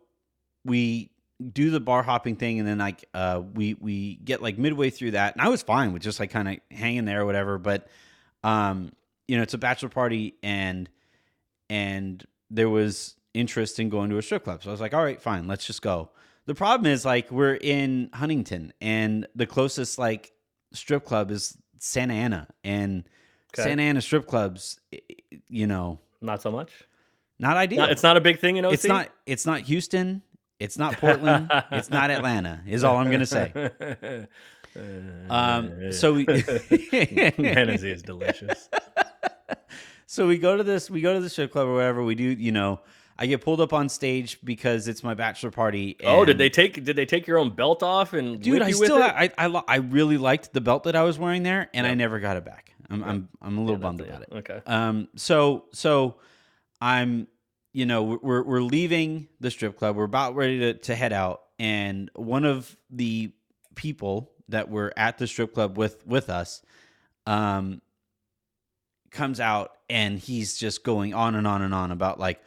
[0.64, 1.10] we
[1.52, 5.12] do the bar hopping thing, and then like uh, we we get like midway through
[5.12, 7.58] that, and I was fine with just like kind of hanging there or whatever.
[7.58, 7.88] But
[8.42, 8.92] um,
[9.28, 10.88] you know, it's a bachelor party, and
[11.70, 15.02] and there was interest in going to a strip club, so I was like, all
[15.02, 16.10] right, fine, let's just go.
[16.46, 20.32] The problem is like we're in Huntington, and the closest like
[20.72, 23.04] strip club is Santa Ana, and
[23.56, 23.62] Okay.
[23.62, 24.80] Santa Ana strip clubs,
[25.48, 26.72] you know, Not so much.
[27.38, 27.84] not ideal.
[27.84, 28.72] It's not a big thing in OC.
[28.74, 29.08] It's not.
[29.26, 30.22] It's not Houston.
[30.60, 31.50] It's not Portland.
[31.72, 32.60] it's not Atlanta.
[32.66, 34.26] Is all I'm gonna say.
[35.30, 35.92] Um.
[35.92, 36.24] So we.
[36.26, 38.68] Hennessy is delicious.
[40.06, 40.90] so we go to this.
[40.90, 42.02] We go to the strip club or whatever.
[42.02, 42.24] We do.
[42.24, 42.80] You know.
[43.16, 45.96] I get pulled up on stage because it's my bachelor party.
[46.02, 48.96] oh, did they take did they take your own belt off and Dude, I still.
[48.96, 49.02] it?
[49.02, 49.46] I, I.
[49.46, 52.36] lo- I really liked the belt that I was wearing there, and I never got
[52.36, 52.74] it back.
[52.90, 52.98] I'm.
[52.98, 53.08] Yep.
[53.08, 53.28] I'm.
[53.40, 54.28] I'm a little Yeah, bummed about it.
[54.32, 54.60] Okay.
[54.66, 56.16] Um, so so
[56.80, 57.28] I'm
[57.74, 59.96] you know, we're we're leaving the strip club.
[59.96, 63.32] We're about ready to, to head out, and one of the
[63.74, 66.62] people that were at the strip club with with us
[67.26, 67.80] um
[69.10, 72.40] comes out and he's just going on and on and on about like,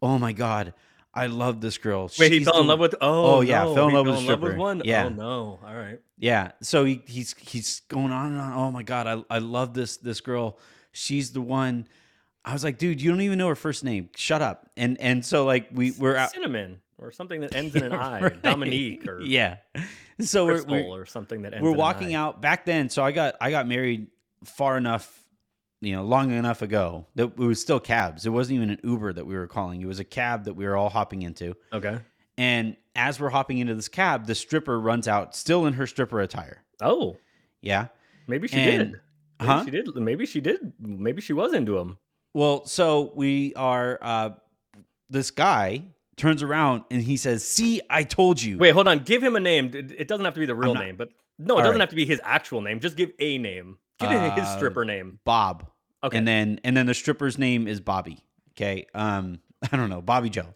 [0.00, 0.74] oh my god,
[1.14, 2.10] I love this girl.
[2.18, 4.16] Wait, he She's fell in love with oh, Oh, yeah, no, fell in love with
[4.16, 4.56] a stripper.
[4.56, 4.82] one?
[4.84, 5.04] Yeah.
[5.04, 5.60] Oh no.
[5.64, 6.00] All right.
[6.18, 6.52] Yeah.
[6.62, 8.52] So he, he's he's going on and on.
[8.54, 10.58] Oh my god, I I love this this girl.
[10.92, 11.86] She's the one.
[12.44, 14.10] I was like, dude, you don't even know her first name.
[14.16, 14.68] Shut up.
[14.76, 16.30] And and so like we we're out.
[16.32, 18.42] cinnamon or something that ends in an I, Right.
[18.42, 19.56] Dominique or yeah.
[20.20, 22.88] So we're we're, or something that ends we're in an walking out back then.
[22.90, 24.08] So I got I got married
[24.44, 25.24] far enough,
[25.80, 28.26] you know, long enough ago that it was still cabs.
[28.26, 29.80] It wasn't even an Uber that we were calling.
[29.80, 31.54] It was a cab that we were all hopping into.
[31.72, 31.98] Okay.
[32.38, 36.20] And as we're hopping into this cab, the stripper runs out, still in her stripper
[36.20, 36.62] attire.
[36.80, 37.16] Oh,
[37.60, 37.88] Yeah.
[38.26, 39.00] maybe she And- did.
[39.40, 39.64] Maybe Huh?
[39.64, 39.96] she did.
[39.96, 40.72] Maybe she did.
[40.78, 41.98] Maybe she was into him.
[42.34, 44.30] Well, so we are uh
[45.10, 45.84] this guy
[46.16, 49.00] turns around and he says, "See, I told you." Wait, hold on.
[49.00, 49.66] Give him a name.
[49.74, 51.72] It it doesn't have to be the real not- name, but no, it All doesn't
[51.74, 51.80] right.
[51.80, 52.78] have to be his actual name.
[52.80, 53.78] Just give a name.
[53.98, 55.18] Give him his Uh, stripper name.
[55.24, 55.66] Bob.
[56.04, 56.18] Okay.
[56.18, 58.18] And then and then the stripper's name is Bobby.
[58.52, 58.86] Okay.
[58.94, 59.40] Um,
[59.72, 60.48] I don't know, Bobby Joe.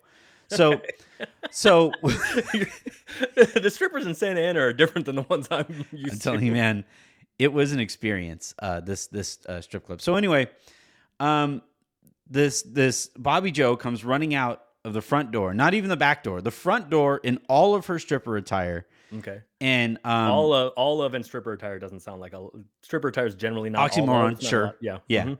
[0.49, 0.81] So
[1.51, 6.22] so the strippers in Santa Ana are different than the ones I'm used I'm to.
[6.22, 6.85] telling you, man,
[7.39, 8.55] it was an experience.
[8.59, 10.01] Uh, this this uh, strip club.
[10.01, 10.49] So anyway,
[11.21, 11.62] um,
[12.29, 16.23] this this Bobby Joe comes running out of the front door, not even the back
[16.23, 19.41] door, the front door in all of her stripper attire, Okay.
[19.61, 22.47] and um, all of all of and stripper attire doesn't sound like a
[22.83, 24.77] stripper attire is generally not all of, Oxymoron, not sure.
[24.81, 24.99] Yeah.
[25.09, 25.25] Yeah.
[25.25, 25.39] Mhm.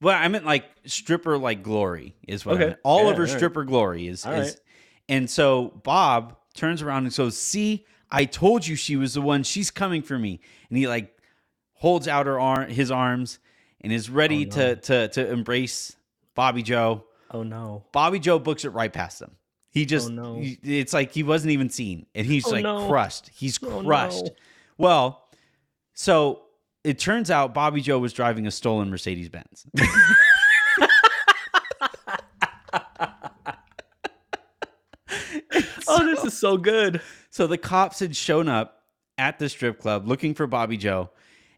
[0.00, 2.78] Well, I meant like stripper like glory is what I meant.
[2.84, 3.32] All Yeah, of her right.
[3.36, 4.60] stripper glory is, All is right.
[5.08, 9.42] and so Bob turns around and goes, "See, I told you she was the one.
[9.42, 11.16] She's coming for me." And he like
[11.74, 13.38] holds out her arm, his arms,
[13.80, 14.74] and is ready Oh, to no.
[14.74, 15.96] to to embrace
[16.34, 17.04] Bobby Joe.
[17.30, 17.84] Oh no.
[17.92, 19.32] Bobby Joe books it right past him.
[19.72, 20.40] He just, Oh, no.
[20.40, 22.88] he- it's like he wasn't even seen, and he's Oh, like no.
[22.88, 23.30] crushed.
[23.32, 24.30] He's Oh, crushed.
[24.78, 25.28] Well,
[25.94, 26.42] so
[26.82, 29.66] it turns out Bobby Joe was driving a stolen Mercedes Benz.
[35.88, 37.00] Oh, this is so good.
[37.30, 38.82] So the cops had shown up
[39.18, 41.10] at the strip club looking for Bobby Joe,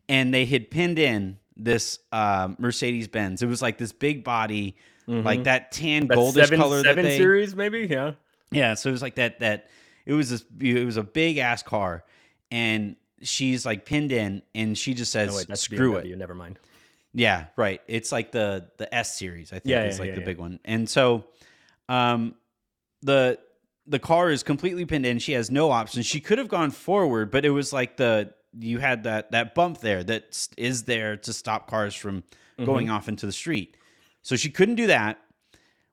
[0.08, 3.42] and they had pinned in this um, Mercedes Benz.
[3.42, 4.76] It was like this big body,
[5.06, 6.08] like that tan Mm-hmm.
[6.08, 6.82] That goldish seven, color.
[6.82, 7.86] seven that they, series, maybe.
[7.90, 8.12] Yeah.
[8.50, 9.40] Yeah, so it was like that.
[9.40, 9.68] That
[10.06, 10.44] it was this.
[10.60, 12.04] It was a big ass car,
[12.50, 16.34] and she's like pinned in, and she just says, No, wait, "Screw BMW, it." Never
[16.34, 16.58] mind.
[17.14, 17.80] Yeah, right.
[17.88, 20.38] It's like the the S series, I think, Yeah, is yeah, like yeah, the big
[20.38, 20.60] one.
[20.64, 21.24] And so,
[21.88, 22.34] um,
[23.02, 23.38] the
[23.86, 25.18] the car is completely pinned in.
[25.18, 26.06] She has no options.
[26.06, 29.78] She could have gone forward, but it was like the you had that that bump
[29.80, 32.22] there that is there to stop cars from
[32.64, 32.94] going Mm-hmm.
[32.94, 33.76] off into the street.
[34.22, 35.18] So she couldn't do that.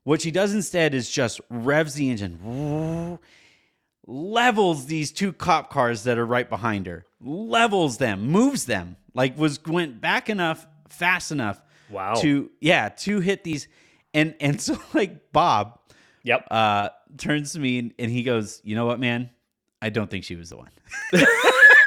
[0.04, 3.18] What she does instead is just revs the engine,
[4.06, 9.36] levels these two cop cars that are right behind her, levels them, moves them, like
[9.38, 12.14] was went back enough, fast enough Wow.
[12.14, 13.68] to yeah to hit these,
[14.14, 15.78] and and so like Bob
[16.22, 16.46] Yep.
[16.50, 19.30] uh turns to me and, and he goes, you know what, man,
[19.82, 20.70] I don't think she was the one.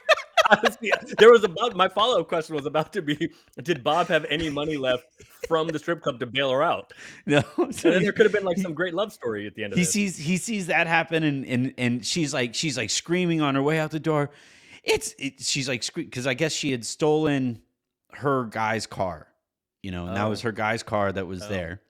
[0.64, 3.30] Honestly, there was about my follow up question was about to be:
[3.62, 5.06] Did Bob have any money left
[5.48, 6.94] from the strip club to bail her out?
[7.26, 7.42] no,
[7.72, 9.78] so then there could have been like some great love story at the end of
[9.78, 9.80] it.
[9.80, 9.92] he this.
[9.94, 13.62] sees he sees that happen and and and she's like she's like screaming on her
[13.64, 14.30] way out the door
[14.84, 17.62] it's it, she's like because i guess she had stolen
[18.12, 19.28] her guy's car
[19.82, 20.30] you know and that Oh.
[20.30, 21.48] was her guy's car that was Oh.
[21.48, 21.82] there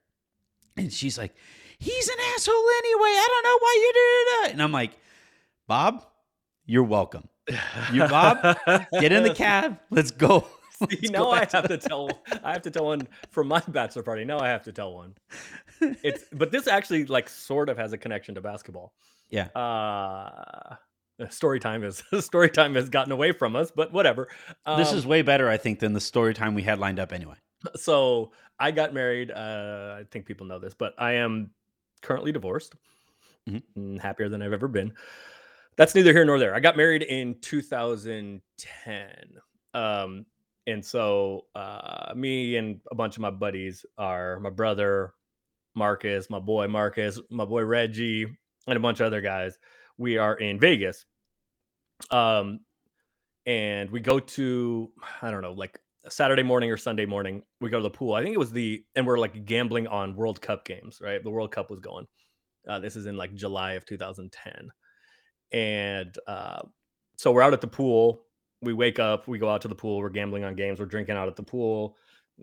[0.78, 1.34] and she's like
[1.80, 4.92] he's an asshole anyway i don't know why you did it and i'm like
[5.68, 6.06] bob
[6.66, 7.28] you're welcome
[7.92, 8.58] you, Bob?
[9.00, 10.48] get in the cab let's go
[10.82, 12.10] Let's now go I have to tell.
[12.44, 14.26] I have to tell one from my bachelor party.
[14.26, 15.16] Now I have to tell one.
[15.80, 18.94] It's but this actually like sort of has a connection to basketball.
[19.30, 19.46] Yeah.
[19.56, 20.76] Uh
[21.30, 24.28] story time is story time has gotten away from us, but whatever.
[24.78, 27.14] this Um, is way better i think than the story time we had lined up
[27.14, 27.36] anyway
[27.76, 29.32] so I got married.
[29.32, 31.52] Uh, I think people know this, but I am
[32.02, 32.76] currently divorced.
[33.50, 33.64] Mhm.
[33.78, 34.94] Mm, Happier than I've ever been.
[35.78, 36.56] That's neither here nor there.
[36.56, 39.10] I got married in 2010.
[39.74, 40.26] Um,
[40.68, 45.14] and so uh, me and a bunch of my buddies are my brother,
[45.76, 48.26] Marcus, my boy Marcus, my boy Reggie,
[48.68, 49.58] and a bunch of other guys.
[49.98, 51.06] We are in Vegas.
[52.12, 52.62] Um,
[53.46, 57.44] and we go to I don't know, like Saturday morning or Sunday morning.
[57.62, 58.14] We go to the pool.
[58.14, 61.24] I think it was the and we're like gambling on World Cup games, right?
[61.24, 62.08] The World Cup was going.
[62.68, 64.70] Uh, this is in like July of 2010,
[65.54, 66.62] and uh,
[67.18, 68.24] so we're out at the pool.
[68.62, 70.00] We wake up, we go out to the pool.
[70.00, 70.80] We're gambling on games.
[70.80, 71.96] We're drinking out at the pool,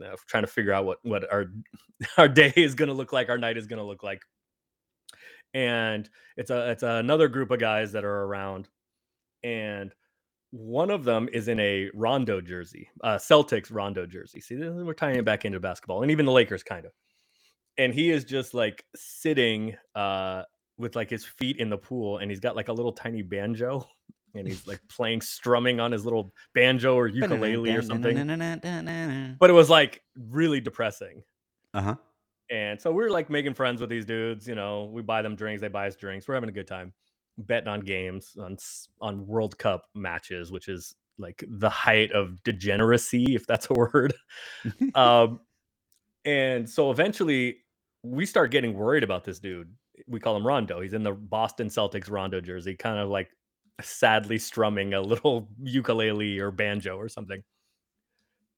[0.02, 1.46] uh, trying to figure out what what our
[2.18, 3.28] our day is going to look like.
[3.28, 4.22] Our night is going to look like.
[5.52, 8.68] And it's a it's another group of guys that are around,
[9.42, 9.92] and
[10.52, 14.40] one of them is in a Rondo jersey, Celtics Rondo jersey.
[14.40, 16.92] See, we're tying it back into basketball, and even the Lakers kind of.
[17.78, 20.42] And he is just like sitting uh,
[20.81, 23.87] with like his feet in the pool, and he's got like a little tiny banjo,
[24.35, 28.16] and he's like playing strumming on his little banjo or ukulele or something.
[29.39, 31.22] But it was like really depressing.
[31.74, 31.97] Uh-huh.
[32.51, 34.49] And so we're like making friends with these dudes.
[34.49, 36.26] You know, we buy them drinks, they buy us drinks.
[36.26, 36.93] We're having a good time,
[37.39, 38.57] betting on games, on
[39.01, 44.14] on World Cup matches, which is like the height of degeneracy, if that's a word.
[44.95, 45.41] um,
[46.24, 47.59] and so eventually,
[48.03, 49.72] we start getting worried about this dude.
[50.09, 50.80] We call him Rondo.
[50.80, 53.30] He's in the Boston Celtics Rondo jersey, kind of like
[53.80, 57.42] sadly strumming a little ukulele or banjo or something.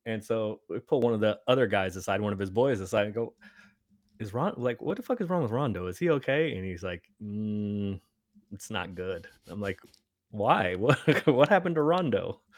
[0.04, 3.06] And so we pull one of the other guys aside, one of his boys aside,
[3.06, 3.34] and go,
[4.18, 5.86] is Ron like what the fuck is wrong with Rondo?
[5.86, 6.56] Is he okay?
[6.56, 8.00] And he's like, mm,
[8.52, 9.28] it's not good.
[9.48, 9.80] I'm like,
[10.30, 10.74] why?
[10.78, 12.40] What what happened to Rondo?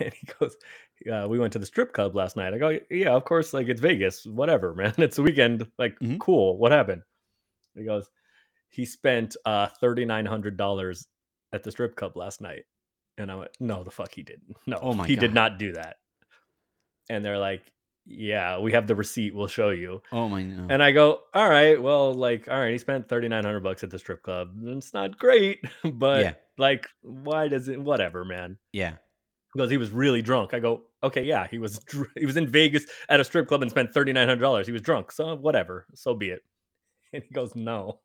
[0.00, 0.56] And he goes,
[1.12, 2.54] uh, we went to the strip club last night.
[2.54, 4.94] I go, yeah, of course, like it's Vegas, whatever, man.
[4.98, 5.66] It's a weekend.
[5.78, 6.20] Like, Mhm.
[6.20, 6.56] cool.
[6.58, 7.02] What happened?
[7.76, 8.10] He goes,
[8.68, 11.06] he spent uh thirty nine hundred dollars
[11.52, 12.64] at the strip club last night.
[13.18, 14.56] And I went, no, the fuck he didn't.
[14.66, 15.96] No, Oh my he did not do that.
[17.10, 17.62] And they're like,
[18.06, 19.34] yeah, we have the receipt.
[19.34, 20.02] We'll show you.
[20.12, 20.66] Oh my no.
[20.70, 23.84] And I go, all right, well, like, all right, he spent thirty nine hundred bucks
[23.84, 24.50] at the strip club.
[24.64, 25.60] It's not great,
[25.92, 26.34] but Yeah.
[26.58, 27.80] like, why does it?
[27.80, 28.58] Whatever, man.
[28.72, 28.94] yeah.
[29.54, 30.54] Because he was really drunk.
[30.54, 31.78] I go, okay, yeah, he was.
[31.86, 34.66] dr- He was in Vegas at a strip club and spent thirty nine hundred dollars.
[34.66, 36.40] He was drunk, so whatever, so be it.
[37.12, 38.00] And he goes, no,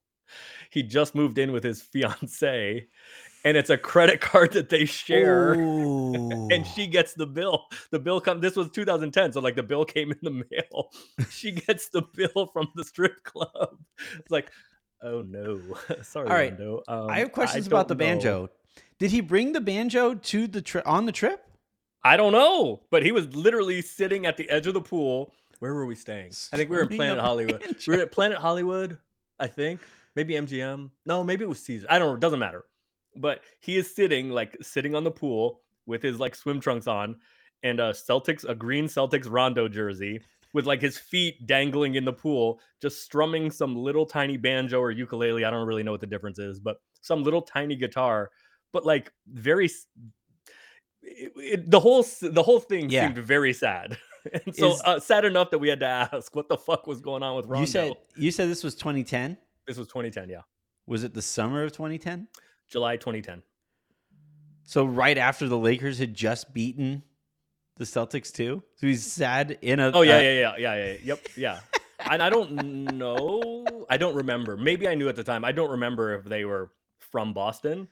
[0.70, 2.88] he just moved in with his fiance,
[3.46, 5.56] and it's a credit card that they share.
[6.50, 7.66] And she gets the bill.
[7.92, 8.40] The bill come.
[8.40, 10.92] This was 2010, so like the bill came in the mail.
[11.30, 13.78] She gets the bill from the strip club.
[14.18, 14.50] It's like,
[15.04, 15.60] oh no,
[16.02, 16.60] sorry, All right.
[16.88, 18.00] Um, I have questions about the know.
[18.00, 18.50] banjo.
[18.98, 21.44] Did he bring the banjo to the trip on the trip?
[22.04, 25.34] I don't know, but he was literally sitting at the edge of the pool.
[25.60, 26.32] Where were we staying?
[26.54, 27.76] I think we were in Strumming Planet Hollywood.
[27.88, 28.98] We were at Planet Hollywood,
[29.40, 29.82] I think.
[30.16, 30.90] Maybe MGM.
[31.06, 31.88] No, maybe it was Caesar.
[31.90, 32.14] I don't know.
[32.16, 32.66] It doesn't matter.
[33.16, 37.16] But he is sitting, like sitting on the pool with his like swim trunks on
[37.64, 40.22] and a Celtics, a green Celtics Rondo jersey
[40.54, 44.92] with like his feet dangling in the pool, just strumming some little tiny banjo or
[44.92, 45.44] ukulele.
[45.46, 48.30] I don't really know what the difference is, but some little tiny guitar,
[48.74, 49.70] but like very
[51.02, 53.08] it, it- the whole the whole thing Yeah.
[53.14, 53.98] seemed very sad.
[54.46, 57.02] And so Is- uh, sad enough that we had to ask what the fuck was
[57.02, 57.62] going on with Rondo.
[57.62, 59.38] You said you said this was 2010.
[59.66, 60.42] this was 2010, yeah.
[60.86, 62.28] Was it the summer of 2010?
[62.70, 63.44] July 2010.
[64.64, 67.04] So right after the Lakers had just beaten
[67.78, 68.64] the Celtics too.
[68.76, 70.98] So he's sad in a Oh yeah, uh, yeah, yeah, yeah, yeah.
[71.04, 71.60] Yep, yeah.
[72.12, 72.52] and I don't
[72.98, 73.66] know.
[73.90, 74.58] I don't remember.
[74.58, 75.46] Maybe I knew at the time.
[75.46, 77.88] I don't remember if they were from Boston,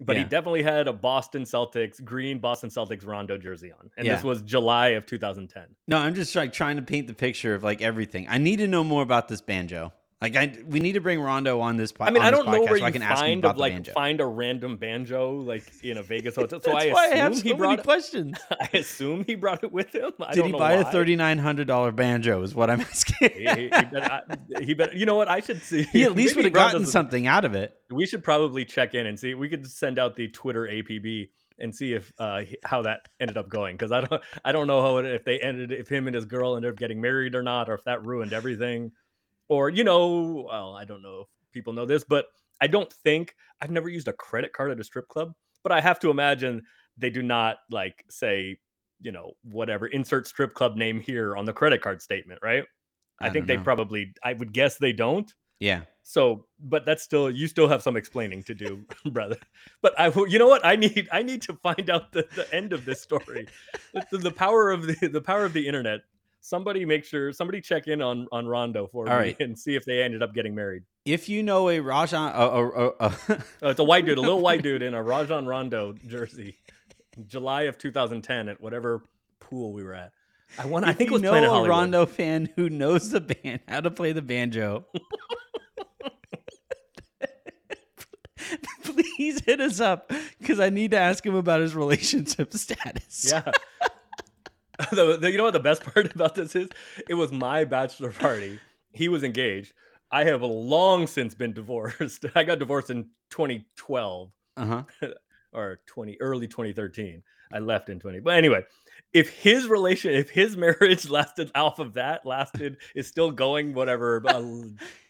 [0.00, 4.22] but he definitely had a Boston Celtics green Boston Celtics Rondo jersey on, and this
[4.22, 5.64] was July of 2010.
[5.86, 8.26] No, I'm just like trying to paint the picture of like everything.
[8.28, 9.92] I need to know more about this banjo.
[10.20, 12.60] Like I we need to bring Rondo on this po- I mean, I don't know
[12.62, 13.92] where so I can find the like banjo.
[13.92, 16.60] find a random banjo like in a Vegas hotel.
[16.60, 18.38] So That's I why assume I have so he many questions.
[18.50, 20.10] I assume he brought it with him.
[20.20, 22.42] I Did don't he know buy a thirty nine hundred dollar banjo?
[22.42, 23.30] Is what I'm asking.
[23.32, 24.02] He, he, better,
[24.56, 24.96] I- he better.
[24.96, 25.28] You know what?
[25.28, 25.84] I should see.
[25.84, 27.76] he at least would have gotten something out of it.
[27.90, 29.34] We should probably check in and see.
[29.34, 31.28] We could send out the Twitter APB
[31.60, 34.82] and see if uh how that ended up going because I don't I don't know
[34.82, 37.42] how it, if they ended if him and his girl ended up getting married or
[37.44, 38.90] not or if that ruined everything
[39.48, 42.26] or you know well I don't know if people know this but
[42.60, 45.32] I don't think I've never used a credit card at a strip club
[45.62, 46.62] but I have to imagine
[46.96, 48.58] they do not like say
[49.00, 52.64] you know whatever insert strip club name here on the credit card statement right
[53.20, 53.62] I, I think they know.
[53.64, 55.80] probably I would guess they don't Yeah.
[56.04, 59.36] so, but that's still you still have some explaining to do, brother.
[59.82, 60.64] But I, will- you know what?
[60.64, 63.48] I need I need to find out the, the end of this story.
[64.12, 66.00] the- the power of the the power of the internet.
[66.40, 69.36] Somebody make sure somebody check in on on Rondo for All me right.
[69.40, 70.82] and see if they ended up getting married.
[71.04, 73.14] If you know a Rajon, uh, uh, uh, uh,
[73.62, 76.56] Uh, it's a white dude, a little white dude in a Rajon Rondo jersey,
[77.26, 79.02] July of 2010 at whatever
[79.40, 80.12] pool we were at.
[80.58, 80.86] I want.
[80.86, 81.70] I think it you was know Planet a Hollywood.
[81.70, 84.86] Rondo fan who knows the band, how to play the banjo.
[88.82, 93.30] Please hit us up because I need to ask him about his relationship status.
[93.30, 93.50] Yeah.
[94.92, 96.68] the, the- you know what the best part about this is?
[97.08, 98.58] It was my bachelor party.
[98.92, 99.72] He was engaged.
[100.10, 102.24] I have long since been divorced.
[102.34, 104.66] I got divorced in 2012 Uh
[105.00, 105.08] huh.
[105.52, 107.22] or 20 early 2013.
[107.52, 108.20] I left in 20.
[108.20, 108.62] But anyway,
[109.14, 114.22] if his relation, if his marriage lasted off of that, lasted is still going whatever
[114.26, 114.42] uh,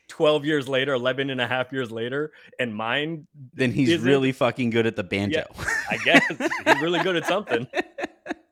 [0.08, 4.70] 12 years later, 11 and a half years later, and mine, Then he's really fucking
[4.70, 5.44] good at the banjo.
[5.90, 7.66] I guess he's really good at something.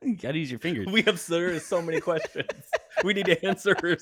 [0.06, 0.86] You gotta use your fingers.
[0.86, 2.46] We have so, so many questions.
[3.04, 4.00] We need answers.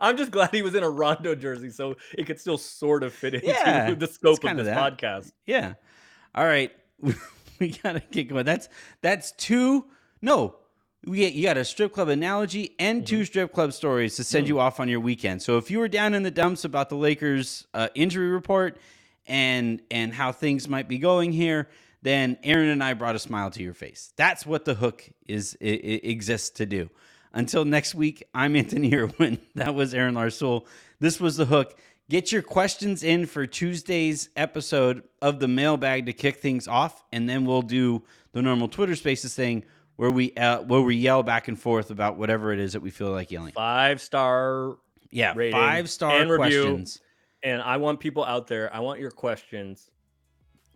[0.00, 3.12] I'm just glad he was in a Rondo jersey, so it could still sort of
[3.12, 4.98] fit into Yeah, the scope of this that.
[4.98, 5.32] podcast.
[5.46, 5.74] Yeah.
[6.34, 6.72] All right.
[7.60, 8.44] we gotta get going.
[8.44, 8.68] That's
[9.00, 9.86] that's two.
[10.20, 10.56] No,
[11.04, 14.48] we get, you got a strip club analogy and two strip club stories to send
[14.48, 15.40] you off on your weekend.
[15.40, 18.78] So if you were down in the dumps about the Lakers uh, injury report
[19.26, 21.68] and and how things might be going here,
[22.06, 24.12] then Aaron and I brought a smile to your face.
[24.16, 26.90] That's what the hook is i i exists to do.
[27.32, 29.38] Until next week, I'm Anthony Irwin.
[29.56, 30.66] That was Aaron Larsuel.
[31.00, 31.78] This was the hook.
[32.08, 37.28] Get your questions in for Tuesday's episode of the mailbag to kick things off, and
[37.28, 39.64] then we'll do the normal Twitter Spaces thing
[39.96, 42.90] where we uh, where we yell back and forth about whatever it is that we
[42.90, 43.52] feel like yelling.
[43.52, 44.76] Five star
[45.10, 46.84] Yeah, five star and review.
[47.42, 49.90] And I want people out there, I want your questions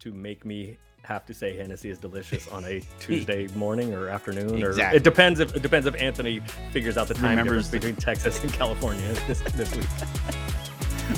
[0.00, 4.62] to make me have to say Hennessy is delicious on a Tuesday morning or afternoon,
[4.62, 6.40] or it depends if it depends if Anthony
[6.72, 9.86] figures out the time Remembers difference between Texas and California this this week.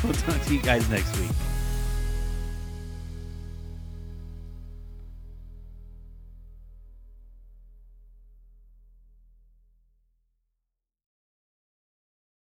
[0.02, 1.30] We'll talk to you guys next week.